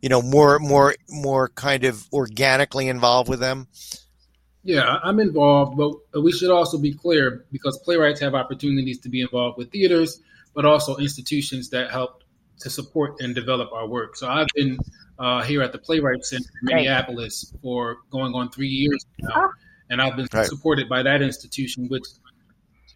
you 0.01 0.09
know, 0.09 0.21
more 0.21 0.59
more 0.59 0.95
more 1.09 1.49
kind 1.49 1.83
of 1.83 2.05
organically 2.13 2.87
involved 2.87 3.29
with 3.29 3.39
them. 3.39 3.67
Yeah, 4.63 4.97
I'm 5.03 5.19
involved, 5.19 5.77
but 5.77 6.21
we 6.21 6.31
should 6.31 6.51
also 6.51 6.77
be 6.77 6.93
clear 6.93 7.45
because 7.51 7.79
playwrights 7.79 8.19
have 8.19 8.35
opportunities 8.35 8.99
to 8.99 9.09
be 9.09 9.21
involved 9.21 9.57
with 9.57 9.71
theaters, 9.71 10.21
but 10.53 10.65
also 10.65 10.97
institutions 10.97 11.69
that 11.69 11.91
help 11.91 12.23
to 12.59 12.69
support 12.69 13.21
and 13.21 13.33
develop 13.33 13.71
our 13.71 13.87
work. 13.87 14.17
So 14.17 14.27
I've 14.27 14.47
been 14.53 14.77
uh, 15.17 15.43
here 15.43 15.61
at 15.61 15.71
the 15.71 15.77
Playwright 15.77 16.25
Center 16.25 16.49
in 16.61 16.75
Minneapolis 16.75 17.53
for 17.61 17.97
going 18.11 18.33
on 18.33 18.51
three 18.51 18.67
years 18.67 19.05
now, 19.19 19.29
oh. 19.35 19.51
And 19.89 20.01
I've 20.01 20.15
been 20.15 20.27
right. 20.33 20.45
supported 20.45 20.87
by 20.87 21.03
that 21.03 21.21
institution, 21.21 21.87
which 21.87 22.03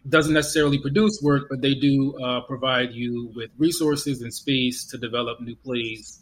doesn't 0.08 0.34
necessarily 0.34 0.78
produce 0.78 1.20
work, 1.22 1.44
but 1.48 1.60
they 1.60 1.74
do 1.74 2.18
uh, 2.18 2.42
provide 2.42 2.92
you 2.92 3.32
with 3.34 3.50
resources 3.58 4.20
and 4.20 4.32
space 4.32 4.84
to 4.86 4.98
develop 4.98 5.40
new 5.40 5.56
plays, 5.56 6.20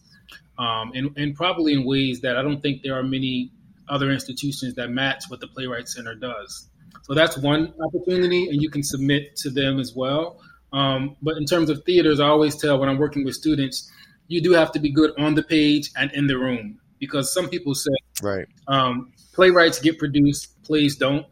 um, 0.59 0.93
and, 0.95 1.17
and 1.17 1.35
probably 1.35 1.73
in 1.73 1.85
ways 1.85 2.21
that 2.21 2.37
I 2.37 2.43
don't 2.43 2.61
think 2.61 2.83
there 2.83 2.99
are 2.99 3.03
many 3.03 3.53
other 3.89 4.11
institutions 4.11 4.75
that 4.75 4.91
match 4.91 5.25
what 5.29 5.41
the 5.41 5.49
Playwright 5.49 5.89
Center 5.89 6.15
does. 6.15 6.69
So 7.03 7.15
that's 7.15 7.37
one 7.37 7.75
opportunity, 7.85 8.49
and 8.49 8.63
you 8.63 8.71
can 8.71 8.83
submit 8.83 9.37
to 9.37 9.51
them 9.51 9.81
as 9.81 9.93
well. 9.95 10.41
Um, 10.73 11.17
but 11.21 11.37
in 11.37 11.45
terms 11.45 11.69
of 11.69 11.85
theaters, 11.85 12.21
I 12.21 12.29
always 12.29 12.57
tell 12.57 12.79
when 12.79 12.89
I'm 12.89 12.99
working 12.99 13.25
with 13.25 13.35
students, 13.35 13.91
you 14.29 14.41
do 14.41 14.53
have 14.53 14.73
to 14.73 14.79
be 14.79 14.91
good 14.91 15.11
on 15.19 15.35
the 15.35 15.43
page 15.43 15.91
and 15.97 16.11
in 16.13 16.27
the 16.27 16.39
room 16.39 16.81
because 16.99 17.33
some 17.33 17.49
people 17.49 17.75
say, 17.75 17.91
right, 18.23 18.47
um, 18.69 19.13
playwrights 19.33 19.81
get 19.81 19.99
produced, 19.99 20.63
plays 20.63 20.97
don't. 20.97 21.27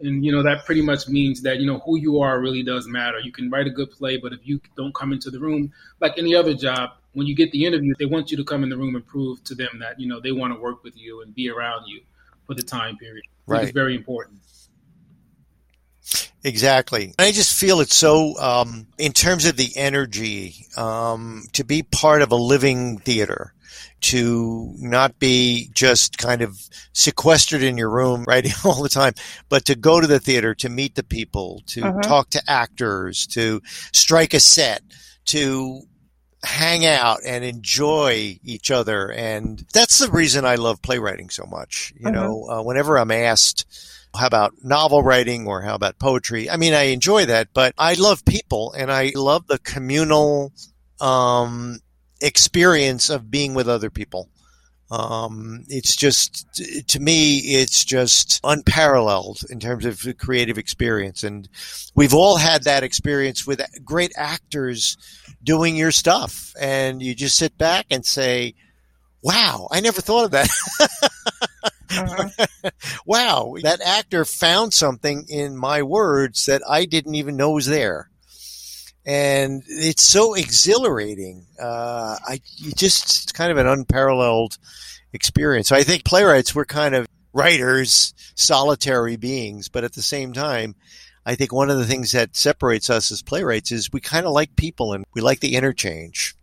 And 0.00 0.24
you 0.24 0.32
know 0.32 0.42
that 0.42 0.64
pretty 0.64 0.82
much 0.82 1.06
means 1.06 1.42
that 1.42 1.60
you 1.60 1.66
know 1.66 1.78
who 1.78 1.96
you 1.96 2.20
are 2.20 2.40
really 2.40 2.64
does 2.64 2.88
matter. 2.88 3.20
You 3.20 3.30
can 3.30 3.50
write 3.50 3.66
a 3.68 3.70
good 3.70 3.90
play 3.92 4.16
but 4.16 4.32
if 4.32 4.40
you 4.42 4.60
don't 4.76 4.92
come 4.94 5.12
into 5.12 5.30
the 5.30 5.38
room 5.38 5.72
like 6.00 6.18
any 6.18 6.34
other 6.34 6.54
job 6.54 6.90
when 7.12 7.28
you 7.28 7.36
get 7.36 7.52
the 7.52 7.64
interview 7.64 7.94
they 8.00 8.06
want 8.06 8.32
you 8.32 8.36
to 8.36 8.42
come 8.42 8.64
in 8.64 8.68
the 8.68 8.76
room 8.76 8.96
and 8.96 9.06
prove 9.06 9.44
to 9.44 9.54
them 9.54 9.78
that 9.78 10.00
you 10.00 10.08
know 10.08 10.18
they 10.18 10.32
want 10.32 10.52
to 10.52 10.58
work 10.58 10.82
with 10.82 10.96
you 10.96 11.22
and 11.22 11.36
be 11.36 11.48
around 11.48 11.86
you 11.86 12.00
for 12.46 12.54
the 12.54 12.62
time 12.62 12.96
period. 12.96 13.24
Right 13.46 13.62
it's 13.62 13.72
very 13.72 13.94
important. 13.94 14.40
Exactly. 16.44 17.14
I 17.18 17.30
just 17.30 17.58
feel 17.58 17.80
it's 17.80 17.94
so, 17.94 18.36
um, 18.40 18.88
in 18.98 19.12
terms 19.12 19.44
of 19.44 19.56
the 19.56 19.70
energy, 19.76 20.66
um, 20.76 21.44
to 21.52 21.62
be 21.62 21.84
part 21.84 22.22
of 22.22 22.32
a 22.32 22.36
living 22.36 22.98
theater 22.98 23.54
to 24.02 24.74
not 24.78 25.18
be 25.18 25.70
just 25.72 26.18
kind 26.18 26.42
of 26.42 26.58
sequestered 26.92 27.62
in 27.62 27.78
your 27.78 27.90
room 27.90 28.24
writing 28.28 28.52
all 28.64 28.82
the 28.82 28.88
time, 28.88 29.14
but 29.48 29.64
to 29.66 29.74
go 29.74 30.00
to 30.00 30.06
the 30.06 30.20
theater, 30.20 30.54
to 30.56 30.68
meet 30.68 30.94
the 30.94 31.02
people, 31.02 31.62
to 31.66 31.82
uh-huh. 31.82 32.00
talk 32.00 32.30
to 32.30 32.42
actors, 32.46 33.26
to 33.28 33.62
strike 33.92 34.34
a 34.34 34.40
set, 34.40 34.82
to 35.26 35.80
hang 36.44 36.84
out 36.84 37.20
and 37.24 37.44
enjoy 37.44 38.38
each 38.42 38.70
other. 38.70 39.10
And 39.10 39.64
that's 39.72 39.98
the 39.98 40.10
reason 40.10 40.44
I 40.44 40.56
love 40.56 40.82
playwriting 40.82 41.30
so 41.30 41.44
much. 41.44 41.92
You 41.98 42.08
uh-huh. 42.08 42.20
know, 42.20 42.48
uh, 42.48 42.62
whenever 42.62 42.98
I'm 42.98 43.12
asked, 43.12 43.66
how 44.14 44.26
about 44.26 44.52
novel 44.62 45.02
writing 45.02 45.46
or 45.46 45.62
how 45.62 45.74
about 45.74 45.98
poetry? 45.98 46.50
I 46.50 46.56
mean, 46.56 46.74
I 46.74 46.84
enjoy 46.84 47.26
that, 47.26 47.48
but 47.54 47.74
I 47.78 47.94
love 47.94 48.24
people 48.24 48.72
and 48.72 48.90
I 48.90 49.12
love 49.14 49.46
the 49.46 49.58
communal, 49.58 50.52
um, 51.00 51.78
experience 52.22 53.10
of 53.10 53.30
being 53.30 53.54
with 53.54 53.68
other 53.68 53.90
people. 53.90 54.28
Um, 54.90 55.64
it's 55.68 55.96
just, 55.96 56.46
to 56.88 57.00
me, 57.00 57.38
it's 57.38 57.82
just 57.82 58.40
unparalleled 58.44 59.40
in 59.48 59.58
terms 59.58 59.86
of 59.86 60.06
creative 60.18 60.58
experience. 60.58 61.24
And 61.24 61.48
we've 61.94 62.12
all 62.12 62.36
had 62.36 62.64
that 62.64 62.82
experience 62.82 63.46
with 63.46 63.62
great 63.84 64.12
actors 64.16 64.98
doing 65.42 65.76
your 65.76 65.92
stuff. 65.92 66.52
And 66.60 67.00
you 67.00 67.14
just 67.14 67.38
sit 67.38 67.56
back 67.56 67.86
and 67.90 68.04
say, 68.04 68.54
wow, 69.22 69.66
I 69.70 69.80
never 69.80 70.02
thought 70.02 70.26
of 70.26 70.30
that. 70.32 70.50
uh-huh. 71.90 72.70
wow, 73.06 73.54
that 73.62 73.80
actor 73.80 74.26
found 74.26 74.74
something 74.74 75.24
in 75.28 75.56
my 75.56 75.82
words 75.82 76.46
that 76.46 76.60
I 76.68 76.84
didn't 76.84 77.14
even 77.14 77.36
know 77.36 77.52
was 77.52 77.66
there. 77.66 78.10
And 79.04 79.62
it's 79.66 80.04
so 80.04 80.34
exhilarating. 80.34 81.46
Uh, 81.60 82.16
I 82.26 82.40
just 82.76 83.24
it's 83.24 83.32
kind 83.32 83.50
of 83.50 83.58
an 83.58 83.66
unparalleled 83.66 84.58
experience. 85.12 85.68
So 85.68 85.76
I 85.76 85.82
think 85.82 86.04
playwrights 86.04 86.54
we're 86.54 86.64
kind 86.64 86.94
of 86.94 87.06
writers, 87.32 88.14
solitary 88.34 89.16
beings, 89.16 89.68
but 89.68 89.84
at 89.84 89.94
the 89.94 90.02
same 90.02 90.32
time, 90.32 90.76
I 91.24 91.34
think 91.34 91.52
one 91.52 91.70
of 91.70 91.78
the 91.78 91.86
things 91.86 92.12
that 92.12 92.36
separates 92.36 92.90
us 92.90 93.12
as 93.12 93.22
playwrights 93.22 93.72
is 93.72 93.92
we 93.92 94.00
kind 94.00 94.26
of 94.26 94.32
like 94.32 94.56
people 94.56 94.92
and 94.92 95.04
we 95.14 95.20
like 95.20 95.40
the 95.40 95.54
interchange. 95.54 96.34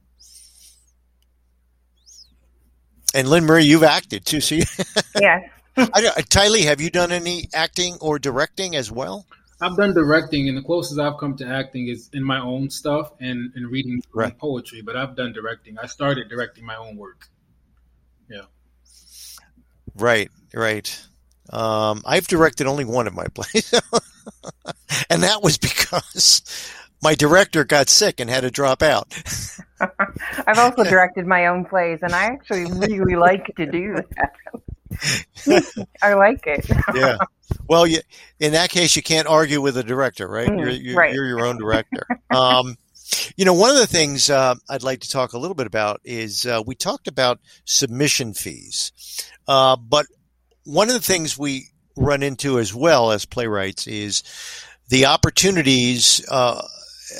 And 3.13 3.27
Lynn 3.27 3.45
Marie, 3.45 3.65
you've 3.65 3.83
acted 3.83 4.25
too, 4.25 4.39
so 4.39 4.55
you, 4.55 4.63
yeah. 5.19 5.47
Tylee, 5.77 6.65
have 6.65 6.79
you 6.79 6.89
done 6.89 7.11
any 7.11 7.49
acting 7.53 7.97
or 8.01 8.19
directing 8.19 8.75
as 8.75 8.91
well? 8.91 9.25
I've 9.61 9.75
done 9.75 9.93
directing, 9.93 10.47
and 10.47 10.57
the 10.57 10.61
closest 10.61 10.99
I've 10.99 11.17
come 11.17 11.35
to 11.37 11.45
acting 11.45 11.89
is 11.89 12.09
in 12.13 12.23
my 12.23 12.39
own 12.39 12.69
stuff 12.69 13.11
and, 13.19 13.51
and 13.55 13.69
reading 13.69 14.01
right. 14.13 14.37
poetry. 14.37 14.81
But 14.81 14.95
I've 14.95 15.15
done 15.15 15.33
directing. 15.33 15.77
I 15.77 15.87
started 15.87 16.29
directing 16.29 16.65
my 16.65 16.77
own 16.77 16.95
work. 16.95 17.27
Yeah. 18.29 18.43
Right, 19.95 20.31
right. 20.53 21.07
Um, 21.51 22.03
I've 22.05 22.27
directed 22.27 22.67
only 22.67 22.85
one 22.85 23.07
of 23.07 23.13
my 23.13 23.25
plays, 23.33 23.73
and 25.09 25.23
that 25.23 25.41
was 25.43 25.57
because 25.57 26.71
my 27.01 27.15
director 27.15 27.63
got 27.65 27.89
sick 27.89 28.19
and 28.19 28.29
had 28.29 28.41
to 28.41 28.51
drop 28.51 28.81
out. 28.81 29.13
I've 30.47 30.59
also 30.59 30.83
directed 30.83 31.25
my 31.25 31.47
own 31.47 31.65
plays, 31.65 31.99
and 32.01 32.13
I 32.13 32.25
actually 32.25 32.65
really 32.65 33.15
like 33.15 33.45
to 33.57 33.65
do 33.65 33.95
that. 33.95 34.33
I 36.01 36.13
like 36.13 36.45
it. 36.47 36.69
yeah. 36.95 37.17
Well, 37.67 37.87
you, 37.87 37.99
in 38.39 38.53
that 38.53 38.69
case, 38.69 38.95
you 38.95 39.03
can't 39.03 39.27
argue 39.27 39.61
with 39.61 39.77
a 39.77 39.83
director, 39.83 40.27
right? 40.27 40.49
Mm, 40.49 40.59
you're, 40.59 40.69
you're, 40.69 40.97
right. 40.97 41.13
you're, 41.13 41.25
your 41.25 41.45
own 41.45 41.57
director. 41.57 42.05
Um, 42.29 42.77
you 43.35 43.45
know, 43.45 43.53
one 43.53 43.71
of 43.71 43.77
the 43.77 43.87
things 43.87 44.29
uh, 44.29 44.55
I'd 44.69 44.83
like 44.83 45.01
to 45.01 45.09
talk 45.09 45.33
a 45.33 45.37
little 45.37 45.55
bit 45.55 45.67
about 45.67 46.01
is 46.03 46.45
uh, 46.45 46.61
we 46.65 46.75
talked 46.75 47.07
about 47.07 47.39
submission 47.65 48.33
fees, 48.33 48.91
uh, 49.47 49.75
but 49.75 50.05
one 50.63 50.89
of 50.89 50.93
the 50.93 50.99
things 50.99 51.37
we 51.37 51.69
run 51.95 52.23
into 52.23 52.59
as 52.59 52.73
well 52.73 53.11
as 53.11 53.25
playwrights 53.25 53.87
is 53.87 54.23
the 54.89 55.05
opportunities 55.05 56.25
uh, 56.29 56.61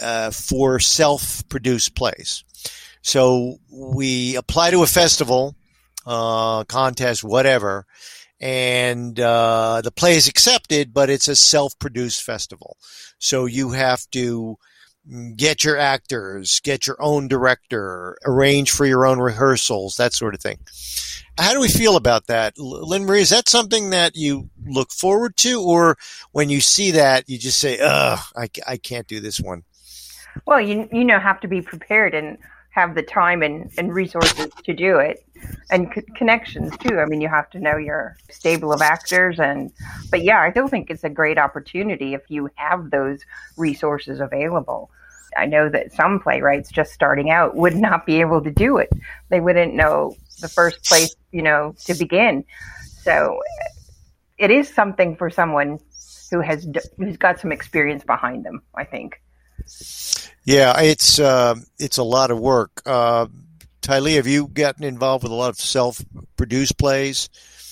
uh, 0.02 0.32
for 0.32 0.80
self-produced 0.80 1.96
plays. 1.96 2.44
So 3.02 3.60
we 3.72 4.36
apply 4.36 4.72
to 4.72 4.84
a 4.84 4.88
festival, 4.88 5.56
uh, 6.06 6.64
contest, 6.66 7.24
whatever, 7.24 7.86
and 8.40 9.20
uh, 9.20 9.82
the 9.84 9.92
play 9.92 10.16
is 10.16 10.28
accepted, 10.28 10.94
but 10.94 11.10
it's 11.10 11.28
a 11.28 11.36
self-produced 11.36 12.24
festival. 12.24 12.78
So 13.18 13.46
you 13.46 13.72
have 13.72 14.10
to 14.12 14.58
get 15.36 15.64
your 15.64 15.78
actors, 15.78 16.60
get 16.62 16.86
your 16.86 16.98
own 17.02 17.28
director, 17.28 18.18
arrange 18.26 18.72
for 18.72 18.86
your 18.86 19.06
own 19.06 19.20
rehearsals, 19.20 19.96
that 19.98 20.14
sort 20.14 20.34
of 20.34 20.42
thing. 20.42 20.60
How 21.38 21.54
do 21.54 21.60
we 21.60 21.70
feel 21.70 21.96
about 21.96 22.28
that, 22.28 22.58
Lynn 22.58 23.06
Marie? 23.06 23.22
Is 23.22 23.30
that 23.30 23.48
something 23.48 23.92
that 23.92 24.16
you 24.16 24.50
look 24.66 24.92
forward 24.92 25.38
to, 25.38 25.62
or 25.62 25.98
when 26.32 26.50
you 26.50 26.60
see 26.60 26.92
that, 26.92 27.30
you 27.30 27.38
just 27.38 27.60
say, 27.60 27.80
"Ugh, 27.82 28.20
I, 28.36 28.50
I 28.68 28.78
can't 28.78 29.08
do 29.08 29.22
this 29.22 29.40
one"? 29.40 29.64
Well, 30.46 30.60
you 30.60 30.90
you 30.92 31.06
know 31.06 31.18
have 31.18 31.40
to 31.42 31.48
be 31.48 31.62
prepared 31.62 32.14
and 32.14 32.38
have 32.70 32.96
the 32.96 33.02
time 33.02 33.42
and, 33.42 33.72
and 33.78 33.94
resources 33.94 34.52
to 34.64 34.74
do 34.74 34.98
it. 34.98 35.26
And 35.72 35.92
c- 35.94 36.02
connections 36.16 36.78
too. 36.78 37.00
I 37.00 37.06
mean 37.06 37.22
you 37.22 37.28
have 37.28 37.50
to 37.52 37.60
know 37.60 37.78
your 37.78 38.18
stable 38.30 38.72
of 38.72 38.82
actors 38.82 39.40
and 39.40 39.72
but 40.12 40.24
yeah 40.24 40.42
i 40.42 40.52
still 40.52 40.68
think 40.68 40.90
it's 40.90 41.04
a 41.04 41.10
great 41.10 41.38
opportunity 41.38 42.14
if 42.14 42.30
you 42.30 42.50
have 42.56 42.92
those 42.92 43.22
resources 43.58 44.20
available. 44.20 44.92
I 45.38 45.46
know 45.46 45.70
that 45.70 45.94
some 45.94 46.20
playwrights 46.20 46.72
just 46.72 46.92
starting 46.92 47.30
out 47.30 47.56
would 47.56 47.76
not 47.76 48.06
be 48.06 48.20
able 48.20 48.44
to 48.44 48.52
do 48.52 48.78
it. 48.78 48.90
They 49.30 49.40
wouldn't 49.40 49.76
know 49.76 50.16
the 50.42 50.50
first 50.50 50.84
place 50.86 51.16
you 51.32 51.42
know 51.42 51.76
to 51.86 51.94
begin. 51.94 52.44
So 53.02 53.42
it 54.38 54.52
is 54.52 54.74
something 54.74 55.16
for 55.16 55.30
someone 55.30 55.80
who 56.32 56.42
has 56.42 56.68
who's 56.98 57.18
got 57.18 57.40
some 57.40 57.52
experience 57.52 58.04
behind 58.04 58.46
them 58.46 58.62
i 58.76 58.84
think 58.84 59.22
yeah, 60.44 60.80
it's 60.82 61.20
uh, 61.20 61.56
it's 61.78 61.98
a 61.98 62.04
lot 62.04 62.32
of 62.32 62.40
work. 62.40 62.82
Uh, 62.86 63.28
Tylee, 63.82 64.16
have 64.16 64.28
you 64.28 64.48
gotten 64.48 64.84
involved 64.84 65.24
with 65.24 65.32
a 65.32 65.36
lot 65.36 65.50
of 65.50 65.60
self-produced 65.60 66.78
plays? 66.78 67.30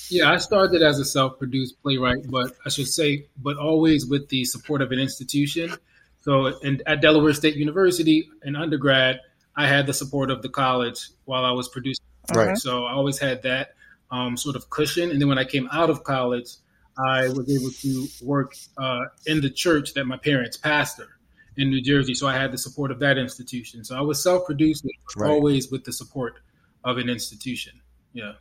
Yeah, 0.09 0.31
I 0.31 0.37
started 0.37 0.81
as 0.81 0.99
a 0.99 1.05
self-produced 1.05 1.81
playwright, 1.83 2.29
but 2.29 2.55
I 2.65 2.69
should 2.69 2.87
say, 2.87 3.25
but 3.41 3.57
always 3.57 4.05
with 4.05 4.29
the 4.29 4.45
support 4.45 4.81
of 4.81 4.91
an 4.91 4.99
institution. 4.99 5.73
So, 6.21 6.59
and 6.61 6.81
at 6.85 7.01
Delaware 7.01 7.33
State 7.33 7.55
University, 7.55 8.29
in 8.43 8.55
undergrad, 8.55 9.19
I 9.55 9.67
had 9.67 9.85
the 9.85 9.93
support 9.93 10.31
of 10.31 10.41
the 10.41 10.49
college 10.49 11.09
while 11.25 11.43
I 11.43 11.51
was 11.51 11.67
producing. 11.67 12.05
Right. 12.33 12.57
So 12.57 12.85
I 12.85 12.93
always 12.93 13.17
had 13.19 13.43
that 13.43 13.73
um, 14.11 14.37
sort 14.37 14.55
of 14.55 14.69
cushion. 14.69 15.11
And 15.11 15.19
then 15.19 15.27
when 15.27 15.37
I 15.37 15.43
came 15.43 15.67
out 15.71 15.89
of 15.89 16.03
college, 16.03 16.51
I 16.97 17.27
was 17.29 17.49
able 17.49 17.71
to 17.71 18.07
work 18.25 18.55
uh, 18.77 19.05
in 19.25 19.41
the 19.41 19.49
church 19.49 19.93
that 19.93 20.05
my 20.05 20.17
parents 20.17 20.57
pastor 20.57 21.16
in 21.57 21.69
New 21.69 21.81
Jersey, 21.81 22.13
so 22.13 22.27
I 22.27 22.33
had 22.33 22.51
the 22.51 22.57
support 22.57 22.91
of 22.91 22.99
that 22.99 23.17
institution. 23.17 23.83
So 23.83 23.97
I 23.97 24.01
was 24.01 24.21
self-producing, 24.21 24.91
right. 25.15 25.29
always 25.29 25.71
with 25.71 25.83
the 25.83 25.91
support 25.91 26.35
of 26.83 26.97
an 26.97 27.09
institution. 27.09 27.81
Yeah. 28.13 28.33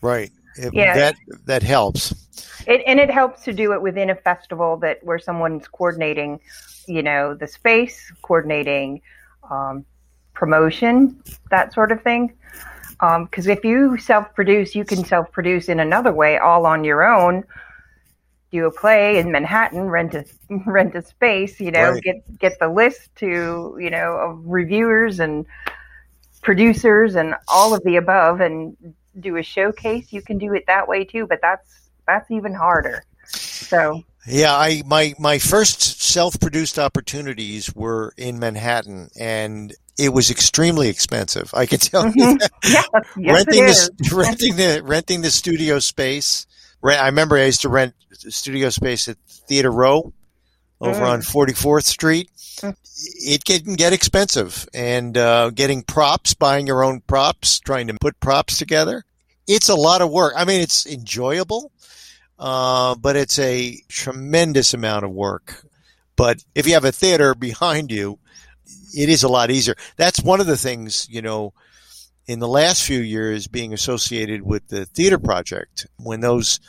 Right. 0.00 0.30
It, 0.56 0.72
yeah. 0.72 0.94
That 0.94 1.16
that 1.44 1.62
helps. 1.62 2.14
It, 2.66 2.82
and 2.86 2.98
it 2.98 3.10
helps 3.10 3.44
to 3.44 3.52
do 3.52 3.72
it 3.72 3.82
within 3.82 4.10
a 4.10 4.14
festival 4.14 4.76
that 4.78 5.04
where 5.04 5.18
someone's 5.18 5.68
coordinating, 5.68 6.40
you 6.86 7.02
know, 7.02 7.34
the 7.34 7.46
space, 7.46 8.12
coordinating 8.22 9.02
um, 9.50 9.84
promotion, 10.32 11.22
that 11.50 11.74
sort 11.74 11.92
of 11.92 12.02
thing. 12.02 12.32
Because 12.98 13.46
um, 13.46 13.52
if 13.52 13.62
you 13.62 13.98
self-produce, 13.98 14.74
you 14.74 14.84
can 14.84 15.04
self-produce 15.04 15.68
in 15.68 15.80
another 15.80 16.12
way, 16.12 16.38
all 16.38 16.64
on 16.64 16.82
your 16.82 17.04
own 17.04 17.44
do 18.56 18.66
a 18.66 18.70
play 18.70 19.18
in 19.18 19.30
Manhattan, 19.30 19.82
rent 19.82 20.14
a 20.14 20.24
rent 20.66 20.94
a 20.94 21.02
space, 21.02 21.60
you 21.60 21.70
know, 21.70 21.92
right. 21.92 22.02
get 22.02 22.38
get 22.38 22.58
the 22.58 22.68
list 22.68 23.14
to 23.16 23.76
you 23.80 23.90
know 23.90 24.12
of 24.16 24.46
reviewers 24.46 25.20
and 25.20 25.46
producers 26.42 27.16
and 27.16 27.34
all 27.48 27.74
of 27.74 27.82
the 27.84 27.96
above, 27.96 28.40
and 28.40 28.76
do 29.20 29.36
a 29.36 29.42
showcase. 29.42 30.12
You 30.12 30.22
can 30.22 30.38
do 30.38 30.54
it 30.54 30.64
that 30.66 30.88
way 30.88 31.04
too, 31.04 31.26
but 31.26 31.40
that's 31.42 31.90
that's 32.06 32.30
even 32.30 32.54
harder. 32.54 33.04
So 33.26 34.02
yeah, 34.26 34.56
I 34.56 34.82
my 34.86 35.14
my 35.18 35.38
first 35.38 36.00
self-produced 36.00 36.78
opportunities 36.78 37.74
were 37.74 38.12
in 38.16 38.38
Manhattan, 38.38 39.10
and 39.18 39.74
it 39.98 40.12
was 40.12 40.30
extremely 40.30 40.88
expensive. 40.88 41.50
I 41.54 41.66
can 41.66 41.78
tell 41.90 42.04
mm-hmm. 42.04 42.18
you 42.18 42.38
that. 42.38 42.52
yes, 43.18 43.34
renting 43.34 43.66
the 43.66 44.14
renting 44.14 44.56
the 44.56 44.82
renting 44.82 45.20
the 45.22 45.30
studio 45.30 45.78
space 45.78 46.46
I 46.82 47.06
remember 47.06 47.36
I 47.36 47.46
used 47.46 47.62
to 47.62 47.68
rent 47.68 47.94
studio 48.12 48.70
space 48.70 49.08
at 49.08 49.16
Theater 49.26 49.70
Row 49.70 50.12
over 50.80 51.00
mm. 51.00 51.08
on 51.08 51.20
44th 51.20 51.84
Street. 51.84 52.30
Mm. 52.58 52.76
It 53.24 53.44
can 53.44 53.74
get 53.74 53.92
expensive, 53.92 54.68
and 54.72 55.16
uh, 55.16 55.50
getting 55.50 55.82
props, 55.82 56.34
buying 56.34 56.66
your 56.66 56.82
own 56.84 57.00
props, 57.00 57.58
trying 57.60 57.88
to 57.88 57.94
put 58.00 58.18
props 58.20 58.58
together, 58.58 59.04
it's 59.46 59.68
a 59.68 59.74
lot 59.74 60.02
of 60.02 60.10
work. 60.10 60.34
I 60.36 60.44
mean, 60.44 60.60
it's 60.60 60.86
enjoyable, 60.86 61.70
uh, 62.38 62.94
but 62.96 63.16
it's 63.16 63.38
a 63.38 63.78
tremendous 63.88 64.74
amount 64.74 65.04
of 65.04 65.12
work. 65.12 65.64
But 66.16 66.42
if 66.54 66.66
you 66.66 66.74
have 66.74 66.84
a 66.84 66.92
theater 66.92 67.34
behind 67.34 67.90
you, 67.90 68.18
it 68.96 69.08
is 69.08 69.22
a 69.22 69.28
lot 69.28 69.50
easier. 69.50 69.76
That's 69.96 70.22
one 70.22 70.40
of 70.40 70.46
the 70.46 70.56
things, 70.56 71.06
you 71.10 71.22
know, 71.22 71.52
in 72.26 72.38
the 72.40 72.48
last 72.48 72.82
few 72.82 73.00
years 73.00 73.46
being 73.46 73.72
associated 73.72 74.42
with 74.42 74.66
the 74.68 74.84
theater 74.86 75.18
project. 75.18 75.86
When 75.98 76.20
those 76.20 76.60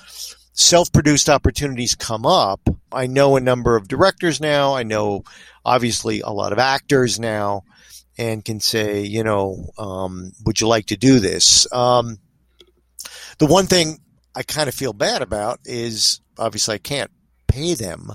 self-produced 0.53 1.29
opportunities 1.29 1.95
come 1.95 2.25
up, 2.25 2.61
I 2.91 3.07
know 3.07 3.35
a 3.35 3.41
number 3.41 3.75
of 3.75 3.87
directors 3.87 4.39
now. 4.39 4.75
I 4.75 4.83
know 4.83 5.23
obviously 5.65 6.21
a 6.21 6.29
lot 6.29 6.53
of 6.53 6.59
actors 6.59 7.19
now 7.19 7.63
and 8.17 8.43
can 8.43 8.59
say, 8.59 9.01
you 9.01 9.23
know, 9.23 9.69
um, 9.77 10.31
would 10.45 10.59
you 10.59 10.67
like 10.67 10.87
to 10.87 10.97
do 10.97 11.19
this? 11.19 11.71
Um, 11.71 12.17
the 13.37 13.45
one 13.45 13.67
thing 13.67 13.99
I 14.35 14.43
kind 14.43 14.67
of 14.67 14.75
feel 14.75 14.93
bad 14.93 15.21
about 15.21 15.59
is 15.65 16.21
obviously 16.37 16.75
I 16.75 16.79
can't 16.79 17.11
pay 17.47 17.73
them. 17.73 18.11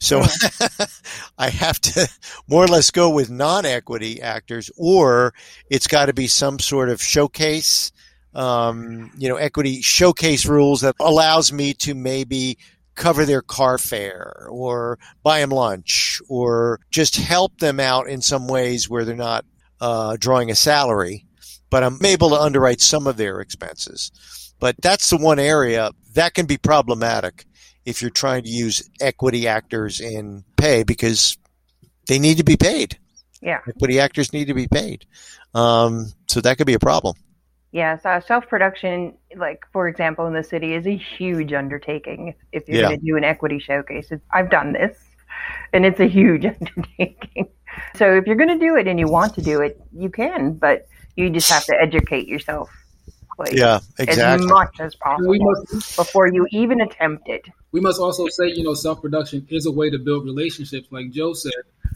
So 0.00 0.22
I 1.38 1.50
have 1.50 1.80
to 1.80 2.08
more 2.48 2.64
or 2.64 2.68
less 2.68 2.90
go 2.90 3.10
with 3.10 3.30
non 3.30 3.64
equity 3.66 4.20
actors, 4.22 4.70
or 4.76 5.34
it's 5.70 5.86
got 5.86 6.06
to 6.06 6.12
be 6.12 6.26
some 6.26 6.58
sort 6.58 6.88
of 6.88 7.02
showcase 7.02 7.92
um, 8.34 9.12
you 9.16 9.28
know, 9.28 9.36
equity 9.36 9.80
showcase 9.80 10.46
rules 10.46 10.80
that 10.80 10.96
allows 11.00 11.52
me 11.52 11.72
to 11.74 11.94
maybe 11.94 12.58
cover 12.94 13.24
their 13.24 13.42
car 13.42 13.78
fare 13.78 14.46
or 14.50 14.98
buy 15.22 15.40
them 15.40 15.50
lunch 15.50 16.20
or 16.28 16.80
just 16.90 17.16
help 17.16 17.58
them 17.58 17.80
out 17.80 18.08
in 18.08 18.20
some 18.20 18.46
ways 18.46 18.88
where 18.88 19.04
they're 19.04 19.16
not 19.16 19.44
uh, 19.80 20.16
drawing 20.18 20.50
a 20.50 20.54
salary, 20.54 21.26
but 21.70 21.82
I'm 21.82 22.04
able 22.04 22.30
to 22.30 22.40
underwrite 22.40 22.80
some 22.80 23.06
of 23.06 23.16
their 23.16 23.40
expenses. 23.40 24.10
But 24.60 24.76
that's 24.80 25.10
the 25.10 25.16
one 25.16 25.38
area 25.38 25.90
that 26.14 26.34
can 26.34 26.46
be 26.46 26.56
problematic 26.56 27.44
if 27.84 28.00
you're 28.00 28.10
trying 28.10 28.42
to 28.44 28.48
use 28.48 28.88
equity 29.00 29.46
actors 29.46 30.00
in 30.00 30.44
pay 30.56 30.82
because 30.82 31.36
they 32.08 32.18
need 32.18 32.38
to 32.38 32.44
be 32.44 32.56
paid. 32.56 32.98
Yeah. 33.42 33.60
Equity 33.68 34.00
actors 34.00 34.32
need 34.32 34.46
to 34.46 34.54
be 34.54 34.68
paid. 34.68 35.06
Um, 35.54 36.12
so 36.28 36.40
that 36.40 36.56
could 36.58 36.66
be 36.66 36.74
a 36.74 36.78
problem. 36.78 37.16
Yeah, 37.72 37.98
so 37.98 38.20
self 38.24 38.46
production, 38.48 39.14
like 39.36 39.64
for 39.72 39.88
example, 39.88 40.26
in 40.26 40.32
the 40.32 40.44
city, 40.44 40.74
is 40.74 40.86
a 40.86 40.96
huge 40.96 41.52
undertaking. 41.52 42.34
If, 42.52 42.68
you're 42.68 42.78
Yeah. 42.80 42.88
going 42.88 43.00
to 43.00 43.04
do 43.06 43.16
an 43.16 43.24
equity 43.24 43.58
showcase, 43.58 44.12
I've 44.32 44.48
done 44.48 44.72
this, 44.72 44.96
and 45.72 45.84
it's 45.84 45.98
a 45.98 46.06
huge 46.06 46.44
undertaking. 46.60 47.48
So 47.96 48.14
if 48.16 48.26
you're 48.26 48.36
going 48.36 48.56
to 48.56 48.64
do 48.64 48.76
it 48.76 48.86
and 48.86 49.00
you 49.00 49.08
want 49.08 49.34
to 49.34 49.42
do 49.42 49.60
it, 49.60 49.80
you 49.92 50.08
can, 50.08 50.52
but 50.52 50.86
you 51.16 51.30
just 51.30 51.50
have 51.50 51.64
to 51.64 51.74
educate 51.80 52.28
yourself, 52.28 52.70
like 53.38 53.52
Yeah, 53.52 53.80
exactly. 53.98 54.44
as 54.44 54.50
much 54.50 54.80
as 54.80 54.94
And 55.04 55.26
we 55.28 55.38
possible 55.38 55.64
must 55.72 55.96
before 55.96 56.28
you 56.28 56.46
even 56.50 56.80
attempt 56.80 57.28
it. 57.28 57.46
we 57.72 57.80
must 57.80 58.00
also 58.00 58.26
say, 58.28 58.48
you 58.48 58.62
know, 58.62 58.74
self 58.74 59.00
production 59.02 59.46
is 59.50 59.66
a 59.66 59.72
way 59.72 59.90
to 59.90 59.98
build 59.98 60.24
relationships, 60.24 60.88
like 60.90 61.10
Joe 61.10 61.32
said, 61.34 61.52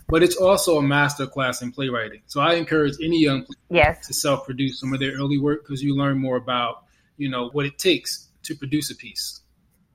but 0.09 0.22
it's 0.22 0.37
also 0.37 0.79
a 0.79 0.83
master 0.83 1.27
class 1.27 1.62
in 1.62 1.72
playwriting. 1.72 2.22
So 2.27 2.40
I 2.40 2.55
encourage 2.55 2.94
any 3.03 3.20
young 3.22 3.46
Yes, 3.70 4.07
to 4.07 4.14
self 4.14 4.44
produce 4.46 4.81
some 4.81 4.92
of 4.92 5.01
their 5.01 5.12
early 5.12 5.38
work 5.38 5.62
because 5.64 5.83
you 5.83 5.96
learn 5.96 6.18
more 6.18 6.37
about, 6.37 6.85
you 7.16 7.29
know, 7.29 7.48
what 7.51 7.66
it 7.66 7.79
takes 7.79 8.29
to 8.44 8.55
produce 8.55 8.90
a 8.90 8.96
piece. 8.96 9.40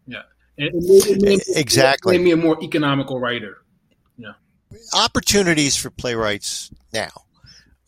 Yeah. 0.08 0.21
And 0.58 0.67
it 0.69 0.75
made, 0.75 1.17
it 1.17 1.21
made, 1.21 1.41
Exactly. 1.60 2.15
It 2.15 2.19
made 2.19 2.25
me 2.25 2.32
a 2.32 2.38
more 2.38 2.62
economical 2.63 3.19
writer. 3.19 3.58
Yeah. 4.17 4.34
Opportunities 4.93 5.75
for 5.75 5.89
playwrights 5.89 6.71
now 6.93 7.10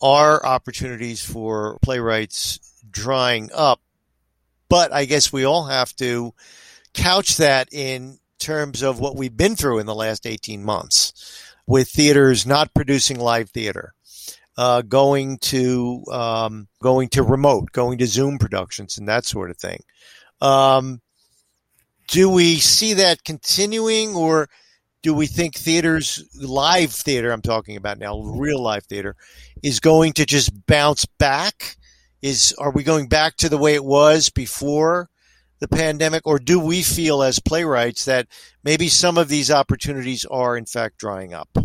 are 0.00 0.44
opportunities 0.44 1.22
for 1.24 1.78
playwrights 1.82 2.58
drying 2.96 3.50
up, 3.54 3.80
but 4.68 4.92
I 4.92 5.04
guess 5.04 5.32
we 5.32 5.44
all 5.44 5.66
have 5.66 5.94
to 5.96 6.32
couch 6.94 7.36
that 7.36 7.68
in 7.72 8.18
terms 8.38 8.82
of 8.82 8.98
what 8.98 9.16
we've 9.16 9.36
been 9.36 9.54
through 9.54 9.78
in 9.78 9.86
the 9.86 9.94
last 9.94 10.26
18 10.26 10.64
months 10.64 11.12
with 11.66 11.88
theaters 11.88 12.46
not 12.46 12.74
producing 12.74 13.18
live 13.18 13.50
theater. 13.50 13.92
Uh, 14.58 14.80
going 14.80 15.36
to 15.36 16.02
um, 16.10 16.66
going 16.80 17.10
to 17.10 17.22
remote, 17.22 17.70
going 17.72 17.98
to 17.98 18.06
Zoom 18.06 18.38
productions, 18.38 18.96
and 18.96 19.06
that 19.06 19.26
sort 19.26 19.50
of 19.50 19.58
thing. 19.58 19.82
Um, 20.40 21.02
do 22.08 22.30
we 22.30 22.56
see 22.56 22.94
that 22.94 23.22
continuing, 23.22 24.14
or 24.14 24.48
do 25.02 25.12
we 25.12 25.26
think 25.26 25.56
theaters, 25.56 26.24
live 26.40 26.90
theater, 26.90 27.32
I'm 27.32 27.42
talking 27.42 27.76
about 27.76 27.98
now, 27.98 28.18
real 28.18 28.62
live 28.62 28.84
theater, 28.84 29.14
is 29.62 29.78
going 29.78 30.14
to 30.14 30.24
just 30.24 30.66
bounce 30.66 31.04
back? 31.04 31.76
Is 32.26 32.52
are 32.58 32.72
we 32.72 32.82
going 32.82 33.06
back 33.06 33.36
to 33.36 33.48
the 33.48 33.56
way 33.56 33.74
it 33.74 33.84
was 33.84 34.30
before 34.30 35.08
the 35.60 35.68
pandemic, 35.68 36.26
or 36.26 36.40
do 36.40 36.58
we 36.58 36.82
feel 36.82 37.22
as 37.22 37.38
playwrights 37.38 38.04
that 38.06 38.26
maybe 38.64 38.88
some 38.88 39.16
of 39.16 39.28
these 39.28 39.48
opportunities 39.48 40.24
are 40.24 40.56
in 40.56 40.66
fact 40.66 40.98
drying 40.98 41.34
up? 41.34 41.56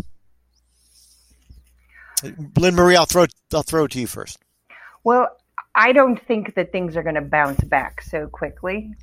Lynn 2.56 2.76
Marie, 2.76 2.94
I'll 2.94 3.06
throw 3.06 3.26
I'll 3.52 3.64
throw 3.64 3.88
to 3.88 3.98
you 3.98 4.06
first. 4.06 4.38
Well, 5.02 5.36
I 5.74 5.90
don't 5.90 6.24
think 6.28 6.54
that 6.54 6.70
things 6.70 6.96
are 6.96 7.02
going 7.02 7.16
to 7.16 7.22
bounce 7.22 7.64
back 7.64 8.00
so 8.00 8.28
quickly. 8.28 8.94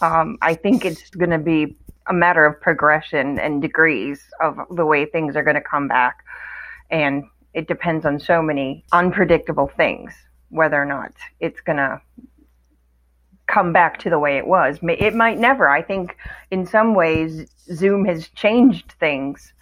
Um, 0.00 0.38
I 0.40 0.54
think 0.54 0.86
it's 0.86 1.10
going 1.10 1.28
to 1.28 1.38
be 1.38 1.76
a 2.06 2.14
matter 2.14 2.46
of 2.46 2.58
progression 2.58 3.38
and 3.38 3.60
degrees 3.60 4.22
of 4.40 4.56
the 4.70 4.86
way 4.86 5.04
things 5.04 5.36
are 5.36 5.44
going 5.44 5.56
to 5.56 5.60
come 5.60 5.88
back. 5.88 6.24
And 6.90 7.24
it 7.52 7.68
depends 7.68 8.06
on 8.06 8.18
so 8.18 8.40
many 8.40 8.86
unpredictable 8.92 9.70
things, 9.76 10.14
whether 10.52 10.80
or 10.80 10.84
not 10.84 11.12
it's 11.40 11.60
going 11.60 11.78
to 11.78 12.00
come 13.46 13.72
back 13.72 13.98
to 13.98 14.10
the 14.10 14.18
way 14.18 14.36
it 14.36 14.46
was. 14.46 14.78
It 14.82 15.14
might 15.14 15.38
never. 15.38 15.68
I 15.68 15.82
think 15.82 16.16
in 16.50 16.66
some 16.66 16.94
ways, 16.94 17.50
Zoom 17.74 18.04
has 18.04 18.28
changed 18.28 18.92
things, 19.00 19.52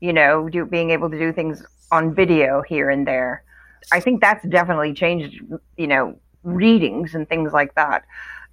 you 0.00 0.12
know, 0.12 0.48
do, 0.48 0.66
being 0.66 0.90
able 0.90 1.08
to 1.08 1.18
do 1.18 1.32
things 1.32 1.64
on 1.90 2.14
video 2.14 2.62
here 2.62 2.90
and 2.90 3.06
there. 3.06 3.44
I 3.92 4.00
think 4.00 4.20
that's 4.20 4.46
definitely 4.48 4.92
changed, 4.92 5.40
you 5.76 5.86
know, 5.86 6.18
readings 6.42 7.14
and 7.14 7.28
things 7.28 7.52
like 7.52 7.74
that. 7.76 8.04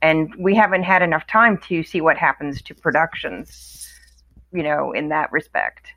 And 0.02 0.34
we 0.38 0.56
haven't 0.56 0.84
had 0.84 1.02
enough 1.02 1.28
time 1.28 1.58
to 1.70 1.84
see 1.84 2.02
what 2.02 2.18
happens 2.18 2.62
to 2.64 2.76
productions, 2.76 3.90
you 4.52 4.64
know, 4.64 4.92
in 4.92 5.10
that 5.10 5.32
respect. 5.32 5.88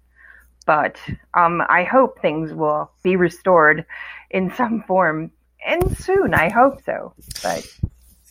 But 0.66 0.98
um, 1.34 1.62
I 1.68 1.84
hope 1.84 2.20
things 2.20 2.52
will 2.54 2.90
be 3.02 3.16
restored 3.16 3.84
in 4.30 4.52
some 4.54 4.82
form 4.86 5.30
and 5.64 5.96
soon. 5.98 6.34
I 6.34 6.48
hope 6.50 6.82
so. 6.84 7.14
But 7.42 7.66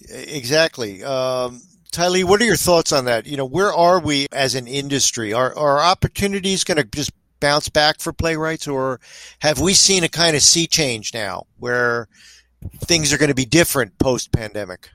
Exactly. 0.10 1.04
Um, 1.04 1.62
Tylee, 1.92 2.24
what 2.24 2.42
are 2.42 2.46
your 2.46 2.56
thoughts 2.56 2.92
on 2.92 3.06
that? 3.06 3.26
You 3.28 3.38
know, 3.38 3.46
where 3.46 3.72
are 3.74 4.00
we 4.00 4.28
as 4.32 4.56
an 4.56 4.68
industry? 4.68 5.34
Are, 5.34 5.56
are 5.56 5.80
opportunities 5.80 6.64
going 6.64 6.78
to 6.78 6.84
just 6.84 7.12
bounce 7.40 7.70
back 7.70 8.00
for 8.00 8.14
playwrights, 8.14 8.68
or 8.68 9.00
have 9.40 9.60
we 9.60 9.74
seen 9.74 10.04
a 10.04 10.10
kind 10.10 10.36
of 10.36 10.42
sea 10.42 10.66
change 10.66 11.14
now 11.14 11.46
where 11.60 12.08
things 12.86 13.14
are 13.14 13.18
going 13.18 13.30
to 13.30 13.36
be 13.36 13.46
different 13.46 13.98
post 14.00 14.32
pandemic? 14.32 14.90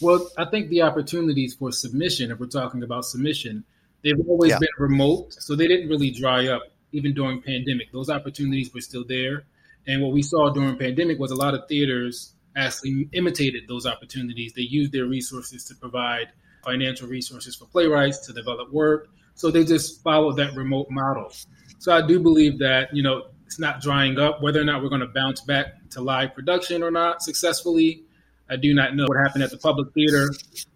Well, 0.00 0.28
I 0.36 0.44
think 0.44 0.68
the 0.68 0.82
opportunities 0.82 1.54
for 1.54 1.72
submission, 1.72 2.30
if 2.30 2.38
we're 2.38 2.46
talking 2.46 2.82
about 2.82 3.04
submission, 3.06 3.64
they've 4.02 4.20
always 4.28 4.50
Yeah. 4.50 4.58
been 4.58 4.68
remote, 4.78 5.34
so 5.34 5.56
they 5.56 5.66
didn't 5.66 5.88
really 5.88 6.10
dry 6.10 6.48
up 6.48 6.62
even 6.92 7.14
during 7.14 7.40
pandemic. 7.40 7.90
Those 7.92 8.10
opportunities 8.10 8.72
were 8.72 8.82
still 8.82 9.04
there, 9.04 9.44
and 9.86 10.02
what 10.02 10.12
we 10.12 10.22
saw 10.22 10.50
during 10.50 10.76
pandemic 10.76 11.18
was 11.18 11.30
a 11.30 11.34
lot 11.34 11.54
of 11.54 11.68
theaters 11.68 12.34
actually 12.56 13.08
imitated 13.12 13.64
those 13.68 13.86
opportunities. 13.86 14.52
They 14.54 14.62
used 14.62 14.92
their 14.92 15.06
resources 15.06 15.64
to 15.66 15.74
provide 15.74 16.28
financial 16.64 17.08
resources 17.08 17.56
for 17.56 17.66
playwrights 17.66 18.26
to 18.26 18.32
develop 18.32 18.72
work, 18.72 19.08
so 19.34 19.50
they 19.50 19.64
just 19.64 20.02
followed 20.02 20.36
that 20.36 20.54
remote 20.54 20.88
model. 20.90 21.32
So 21.78 21.92
I 21.92 22.06
do 22.06 22.20
believe 22.20 22.58
that 22.60 22.94
you 22.94 23.02
know 23.02 23.24
it's 23.46 23.58
not 23.58 23.80
drying 23.80 24.18
up. 24.18 24.42
Whether 24.42 24.60
or 24.60 24.64
not 24.64 24.82
we're 24.82 24.88
going 24.88 25.00
to 25.00 25.08
bounce 25.08 25.40
back 25.42 25.66
to 25.90 26.00
live 26.00 26.34
production 26.34 26.82
or 26.82 26.90
not 26.90 27.22
successfully, 27.22 28.04
I 28.48 28.56
do 28.56 28.74
not 28.74 28.94
know 28.94 29.04
what 29.06 29.18
happened 29.18 29.44
at 29.44 29.50
the 29.50 29.58
public 29.58 29.92
theater 29.94 30.30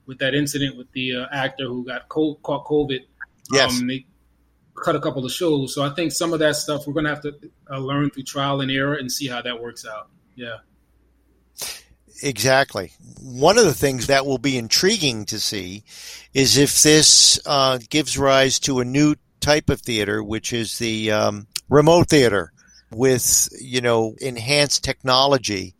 with 0.06 0.18
that 0.18 0.34
incident 0.34 0.76
with 0.76 0.90
the 0.92 1.16
uh, 1.16 1.26
actor 1.32 1.66
who 1.66 1.84
got 1.84 2.08
cold, 2.08 2.42
caught 2.42 2.64
COVID. 2.66 3.00
Yes. 3.52 3.78
Um, 3.80 3.86
they 3.86 4.06
cut 4.78 4.96
a 4.96 5.00
couple 5.00 5.24
of 5.24 5.32
shows. 5.32 5.74
So 5.74 5.82
I 5.82 5.90
think 5.90 6.12
some 6.12 6.32
of 6.32 6.38
that 6.40 6.56
stuff 6.56 6.86
we're 6.86 6.92
going 6.92 7.04
to 7.04 7.10
have 7.10 7.22
to 7.22 7.34
uh, 7.70 7.78
learn 7.78 8.10
through 8.10 8.24
trial 8.24 8.60
and 8.60 8.70
error 8.70 8.94
and 8.94 9.10
see 9.10 9.28
how 9.28 9.42
that 9.42 9.60
works 9.60 9.86
out. 9.86 10.08
Yeah. 10.34 10.58
Exactly. 12.22 12.92
One 13.22 13.58
of 13.58 13.64
the 13.64 13.74
things 13.74 14.08
that 14.08 14.26
will 14.26 14.38
be 14.38 14.58
intriguing 14.58 15.24
to 15.26 15.38
see 15.38 15.84
is 16.34 16.56
if 16.56 16.82
this 16.82 17.38
uh, 17.46 17.78
gives 17.90 18.18
rise 18.18 18.58
to 18.60 18.80
a 18.80 18.84
new 18.84 19.14
type 19.40 19.70
of 19.70 19.80
theater, 19.80 20.22
which 20.22 20.52
is 20.52 20.78
the 20.78 21.12
um, 21.12 21.46
remote 21.68 22.08
theater 22.08 22.52
with, 22.90 23.48
you 23.60 23.80
know, 23.80 24.14
enhanced 24.20 24.82
technology. 24.82 25.74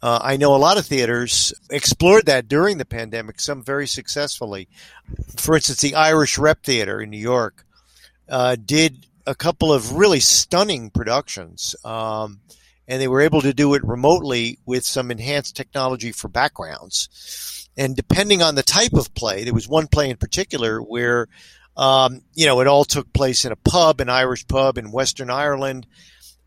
Uh, 0.00 0.18
I 0.22 0.36
know 0.36 0.54
a 0.54 0.56
lot 0.56 0.78
of 0.78 0.86
theaters 0.86 1.52
explored 1.70 2.26
that 2.26 2.48
during 2.48 2.78
the 2.78 2.84
pandemic, 2.84 3.38
some 3.38 3.62
very 3.62 3.86
successfully. 3.86 4.68
For 5.36 5.54
instance, 5.54 5.80
the 5.80 5.94
Irish 5.94 6.38
Rep 6.38 6.64
Theater 6.64 7.00
in 7.00 7.10
New 7.10 7.18
York 7.18 7.66
uh, 8.28 8.56
did 8.56 9.06
a 9.26 9.34
couple 9.34 9.72
of 9.72 9.92
really 9.92 10.20
stunning 10.20 10.90
productions. 10.90 11.76
Um, 11.84 12.40
and 12.88 13.00
they 13.00 13.08
were 13.08 13.20
able 13.20 13.40
to 13.42 13.54
do 13.54 13.74
it 13.74 13.84
remotely 13.84 14.58
with 14.66 14.84
some 14.84 15.10
enhanced 15.10 15.56
technology 15.56 16.12
for 16.12 16.28
backgrounds. 16.28 17.68
And 17.76 17.96
depending 17.96 18.42
on 18.42 18.54
the 18.54 18.62
type 18.62 18.92
of 18.92 19.14
play, 19.14 19.44
there 19.44 19.54
was 19.54 19.68
one 19.68 19.86
play 19.86 20.10
in 20.10 20.16
particular 20.16 20.80
where, 20.80 21.28
um, 21.76 22.22
you 22.34 22.44
know, 22.44 22.60
it 22.60 22.66
all 22.66 22.84
took 22.84 23.12
place 23.12 23.44
in 23.44 23.52
a 23.52 23.56
pub, 23.56 24.00
an 24.00 24.10
Irish 24.10 24.46
pub 24.46 24.78
in 24.78 24.92
Western 24.92 25.30
Ireland, 25.30 25.86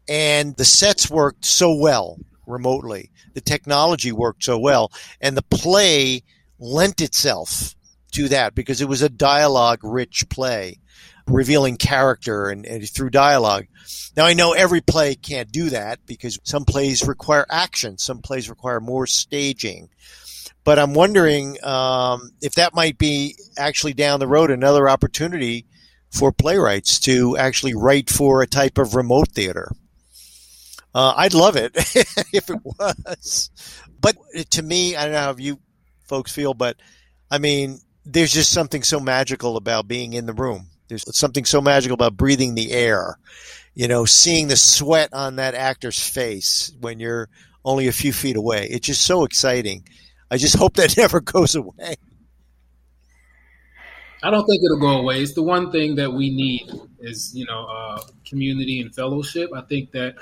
and 0.08 0.56
the 0.56 0.66
sets 0.66 1.10
worked 1.10 1.46
so 1.46 1.74
well 1.74 2.20
remotely. 2.46 3.10
The 3.34 3.42
technology 3.42 4.12
worked 4.12 4.44
so 4.44 4.60
well, 4.60 4.92
and 5.20 5.36
the 5.36 5.42
play 5.42 6.24
lent 6.60 7.02
itself 7.02 7.76
to 8.12 8.30
that 8.30 8.54
because 8.54 8.82
it 8.82 8.88
was 8.88 9.02
a 9.02 9.10
dialogue 9.10 9.80
rich 9.84 10.30
play 10.30 10.80
revealing 11.28 11.78
character 11.78 12.50
and, 12.50 12.66
and 12.66 12.88
through 12.90 13.10
dialogue. 13.10 13.66
Now 14.16 14.26
I 14.26 14.34
know 14.34 14.54
every 14.54 14.82
play 14.82 15.16
can't 15.16 15.52
do 15.52 15.70
that 15.72 16.06
because 16.06 16.40
some 16.44 16.66
plays 16.66 17.08
require 17.08 17.46
action, 17.50 17.98
some 17.98 18.22
plays 18.22 18.50
require 18.50 18.80
more 18.80 19.08
staging. 19.08 19.90
But 20.64 20.80
I'm 20.80 20.94
wondering 20.94 21.64
um, 21.64 22.32
if 22.42 22.56
that 22.56 22.74
might 22.74 22.98
be 22.98 23.36
actually 23.58 23.94
down 23.94 24.20
the 24.20 24.28
road 24.28 24.50
another 24.50 24.90
opportunity 24.90 25.66
for 26.12 26.32
playwrights 26.32 27.00
to 27.02 27.38
actually 27.38 27.76
write 27.76 28.10
for 28.10 28.42
a 28.42 28.48
type 28.48 28.78
of 28.78 28.96
remote 28.96 29.30
theater. 29.30 29.72
Uh, 30.94 31.14
I'd 31.18 31.34
love 31.34 31.58
it 31.58 31.72
if 32.34 32.50
it 32.50 32.60
was, 32.64 33.50
But 34.00 34.16
to 34.52 34.62
me, 34.62 34.96
I 34.96 35.04
don't 35.04 35.14
know 35.14 35.20
how 35.20 35.36
you 35.36 35.60
folks 36.08 36.32
feel, 36.32 36.54
but 36.54 36.78
I 37.30 37.38
mean, 37.38 37.80
there's 38.06 38.32
just 38.32 38.52
something 38.52 38.84
so 38.84 39.00
magical 39.00 39.58
about 39.58 39.88
being 39.88 40.14
in 40.14 40.26
the 40.26 40.34
room. 40.34 40.68
There's 40.88 41.04
something 41.18 41.46
so 41.46 41.62
magical 41.62 41.96
about 41.96 42.18
breathing 42.18 42.56
the 42.56 42.72
air, 42.72 43.18
you 43.74 43.88
know, 43.88 44.06
seeing 44.06 44.48
the 44.48 44.56
sweat 44.56 45.14
on 45.14 45.38
that 45.38 45.56
actor's 45.56 46.00
face 46.00 46.72
when 46.80 47.00
you're 47.00 47.30
only 47.64 47.88
a 47.88 47.92
few 47.92 48.14
feet 48.14 48.38
away. 48.38 48.68
It's 48.70 48.88
just 48.88 49.02
so 49.02 49.24
exciting. 49.24 49.88
I 50.30 50.38
just 50.38 50.56
hope 50.60 50.76
that 50.76 50.96
never 50.98 51.22
goes 51.22 51.56
away. 51.56 51.96
I 54.24 54.32
don't 54.32 54.46
think 54.48 54.64
it'll 54.64 54.80
go 54.80 55.00
away. 55.00 55.22
It's 55.22 55.34
the 55.34 55.44
one 55.44 55.72
thing 55.72 55.96
that 55.96 56.12
we 56.12 56.32
need 56.32 56.72
is 57.00 57.36
you 57.36 57.46
know 57.46 57.66
uh, 57.66 58.02
community 58.28 58.82
and 58.82 58.94
fellowship. 58.94 59.52
I 59.56 59.62
think 59.62 59.92
that 59.92 60.16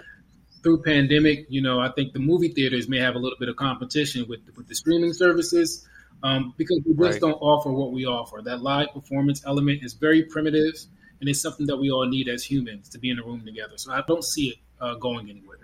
through 0.62 0.82
pandemic, 0.84 1.46
you 1.50 1.62
know, 1.62 1.80
I 1.80 1.90
think 1.90 2.14
the 2.14 2.20
movie 2.20 2.50
theaters 2.50 2.90
may 2.90 3.00
have 3.00 3.16
a 3.16 3.20
little 3.20 3.38
bit 3.40 3.50
of 3.50 3.56
competition 3.56 4.26
with 4.28 4.42
with 4.58 4.68
the 4.68 4.76
streaming 4.76 5.14
services 5.14 5.88
um, 6.24 6.54
because 6.58 6.82
we 6.86 6.94
just 6.94 7.22
right. 7.22 7.22
don't 7.22 7.42
offer 7.42 7.72
what 7.72 7.92
we 7.92 8.06
offer. 8.06 8.42
That 8.44 8.62
live 8.62 8.94
performance 8.94 9.44
element 9.46 9.84
is 9.84 9.94
very 9.94 10.24
primitive, 10.24 10.74
and 11.20 11.30
it's 11.30 11.42
something 11.42 11.68
that 11.68 11.78
we 11.78 11.92
all 11.92 12.08
need 12.08 12.28
as 12.30 12.44
humans 12.44 12.90
to 12.90 13.00
be 13.00 13.10
in 13.10 13.20
a 13.20 13.24
room 13.24 13.44
together. 13.46 13.78
So 13.78 13.92
I 13.92 14.02
don't 14.08 14.24
see 14.24 14.50
it 14.50 14.58
uh, 14.82 14.96
going 14.96 15.30
anywhere. 15.30 15.58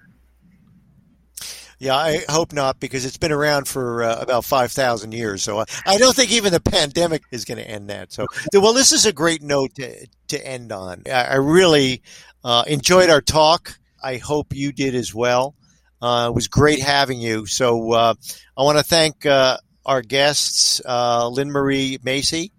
Yeah, 1.82 1.95
I 1.95 2.26
hope 2.28 2.51
not 2.51 2.82
because 2.82 3.05
it's 3.05 3.18
been 3.18 3.32
around 3.32 3.70
for 3.70 4.03
uh, 4.03 4.20
about 4.20 4.43
5,000 4.43 5.14
years. 5.14 5.43
So 5.43 5.60
I, 5.60 5.66
I, 5.86 5.97
don't 5.97 6.14
think 6.14 6.30
even 6.32 6.51
the 6.51 6.60
pandemic 6.60 7.24
is 7.32 7.45
going 7.45 7.57
to 7.57 7.66
end 7.66 7.89
that. 7.89 8.12
So, 8.12 8.28
well, 8.53 8.74
this 8.74 8.91
is 8.91 9.05
a 9.05 9.14
great 9.14 9.41
note 9.41 9.76
to, 9.76 10.07
to 10.28 10.45
end 10.45 10.74
on. 10.74 11.03
I, 11.05 11.24
I 11.24 11.36
really 11.36 12.01
uh, 12.43 12.66
enjoyed 12.68 13.10
our 13.10 13.22
talk. 13.22 13.80
I 14.03 14.18
hope 14.18 14.53
you 14.53 14.74
did 14.74 14.93
as 14.93 15.16
well. 15.16 15.55
Uh, 16.01 16.28
it 16.30 16.36
was 16.36 16.49
great 16.49 16.82
having 16.82 17.22
you. 17.22 17.45
So 17.45 17.93
uh, 17.93 18.14
I 18.57 18.64
want 18.64 18.78
to 18.78 18.84
thank 18.84 19.26
uh, 19.26 19.57
our 19.89 20.01
guests, 20.01 20.81
uh, 20.85 21.27
Lynn 21.27 21.51
Marie 21.51 21.99
Macy. 22.03 22.51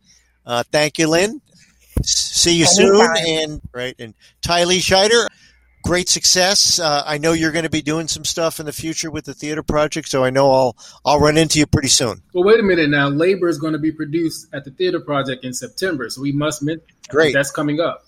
thank 0.70 0.98
you, 0.98 1.08
Lynn. 1.08 1.40
See 2.02 2.56
you 2.56 2.66
soon. 2.66 3.06
And 3.28 3.60
right, 3.72 3.94
and 3.98 4.14
Tylee 4.42 4.78
Scheider 4.78 5.28
great 5.82 6.08
success. 6.08 6.78
Uh, 6.78 7.02
I 7.06 7.18
know 7.18 7.32
you're 7.32 7.52
going 7.52 7.64
to 7.64 7.70
be 7.70 7.82
doing 7.82 8.08
some 8.08 8.24
stuff 8.24 8.60
in 8.60 8.66
the 8.66 8.72
future 8.72 9.10
with 9.10 9.24
the 9.24 9.34
theater 9.34 9.62
project, 9.62 10.08
so 10.08 10.24
I 10.24 10.30
know 10.30 10.50
I'll 10.50 10.76
I'll 11.04 11.20
run 11.20 11.36
into 11.36 11.58
you 11.58 11.66
pretty 11.66 11.88
soon. 11.88 12.22
Well, 12.34 12.44
wait 12.44 12.60
a 12.60 12.62
minute 12.62 12.90
now. 12.90 13.08
Labor 13.08 13.48
is 13.48 13.58
going 13.58 13.72
to 13.72 13.78
be 13.78 13.92
produced 13.92 14.48
at 14.52 14.64
the 14.64 14.70
theater 14.70 15.00
project 15.00 15.44
in 15.44 15.52
September, 15.52 16.08
so 16.10 16.22
we 16.22 16.32
must 16.32 16.62
mention 16.62 16.86
great. 17.08 17.34
That's 17.34 17.50
coming 17.50 17.80
up. 17.80 18.06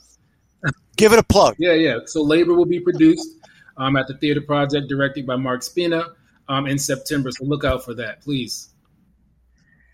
Give 0.96 1.12
it 1.12 1.18
a 1.18 1.24
plug. 1.24 1.56
Yeah, 1.58 1.72
yeah. 1.72 1.98
So 2.06 2.22
Labor 2.22 2.54
will 2.54 2.66
be 2.66 2.80
produced 2.80 3.28
um, 3.76 3.96
at 3.96 4.06
the 4.06 4.14
theater 4.14 4.40
project, 4.40 4.88
directed 4.88 5.26
by 5.26 5.36
Mark 5.36 5.62
Spina, 5.62 6.08
um, 6.48 6.66
in 6.66 6.78
September. 6.78 7.30
So 7.30 7.44
look 7.44 7.64
out 7.64 7.84
for 7.84 7.94
that, 7.94 8.22
please. 8.22 8.68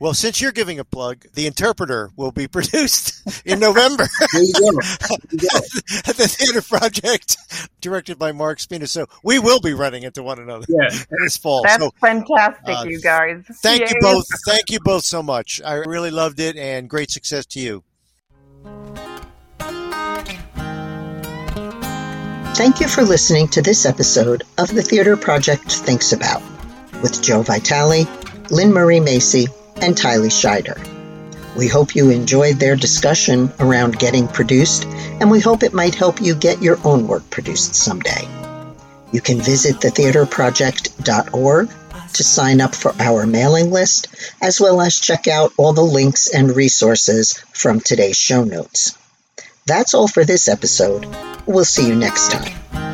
Well, 0.01 0.15
since 0.15 0.41
you're 0.41 0.53
giving 0.53 0.79
a 0.79 0.85
plug, 0.85 1.27
the 1.35 1.47
interpreter 1.47 2.11
will 2.17 2.31
be 2.31 2.47
produced 2.49 3.23
in 3.45 3.59
November 3.59 4.05
at 4.23 4.31
the 5.31 6.29
Theater 6.29 6.63
Project, 6.63 7.37
directed 7.81 8.19
by 8.19 8.33
Mark 8.33 8.61
Spina. 8.61 8.87
So 8.87 9.07
we 9.23 9.39
will 9.39 9.61
be 9.61 9.75
running 9.75 10.05
into 10.05 10.23
one 10.23 10.39
another 10.39 10.67
yeah. 10.69 10.91
this 11.23 11.37
fall. 11.37 11.63
That's 11.65 11.83
so, 11.83 11.91
fantastic, 12.01 12.69
uh, 12.69 12.85
you 12.87 13.01
guys. 13.01 13.45
Thank 13.63 13.81
Yay. 13.81 13.89
you 13.91 13.97
both. 14.01 14.27
Thank 14.47 14.71
you 14.71 14.79
both 14.81 15.05
so 15.05 15.23
much. 15.23 15.61
I 15.65 15.75
really 15.75 16.11
loved 16.11 16.41
it, 16.41 16.57
and 16.57 16.89
great 16.89 17.11
success 17.11 17.47
to 17.47 17.61
you. 17.61 17.83
Thank 22.55 22.81
you 22.81 22.89
for 22.89 23.03
listening 23.03 23.47
to 23.49 23.63
this 23.63 23.87
episode 23.87 24.43
of 24.59 24.75
The 24.75 24.83
Theater 24.83 25.17
Project 25.17 25.71
Thinks 25.71 26.13
About 26.13 26.43
with 27.03 27.23
Joe 27.23 27.43
Vitale, 27.43 28.09
Lynn 28.51 28.73
Marie 28.73 28.99
Macy, 28.99 29.47
and 29.83 29.97
Tylee 29.97 30.31
Scheider. 30.31 30.79
We 31.57 31.66
hope 31.66 31.95
you 31.95 32.11
enjoyed 32.11 32.57
their 32.57 32.76
discussion 32.76 33.53
around 33.59 33.99
getting 33.99 34.29
produced, 34.29 34.85
and 34.85 35.31
we 35.31 35.41
hope 35.41 35.62
it 35.62 35.72
might 35.72 35.95
help 35.95 36.20
you 36.20 36.35
get 36.35 36.62
your 36.62 36.79
own 36.85 37.09
work 37.09 37.29
produced 37.31 37.74
someday. 37.74 38.29
You 39.12 39.20
can 39.20 39.41
visit 39.41 39.76
thetheaterproject.org 39.76 41.70
to 42.12 42.24
sign 42.24 42.61
up 42.61 42.74
for 42.74 42.95
our 43.01 43.26
mailing 43.26 43.70
list, 43.70 44.09
as 44.41 44.61
well 44.61 44.81
as 44.81 45.01
check 45.01 45.26
out 45.26 45.53
all 45.57 45.72
the 45.72 45.83
links 45.83 46.33
and 46.33 46.55
resources 46.55 47.39
from 47.53 47.81
today's 47.81 48.16
show 48.16 48.45
notes. 48.45 48.97
That's 49.66 49.95
all 49.95 50.09
for 50.09 50.24
this 50.24 50.49
episode. 50.49 51.07
We'll 51.47 51.64
see 51.64 51.89
you 51.89 51.95
next 51.95 52.31
time. 52.31 52.88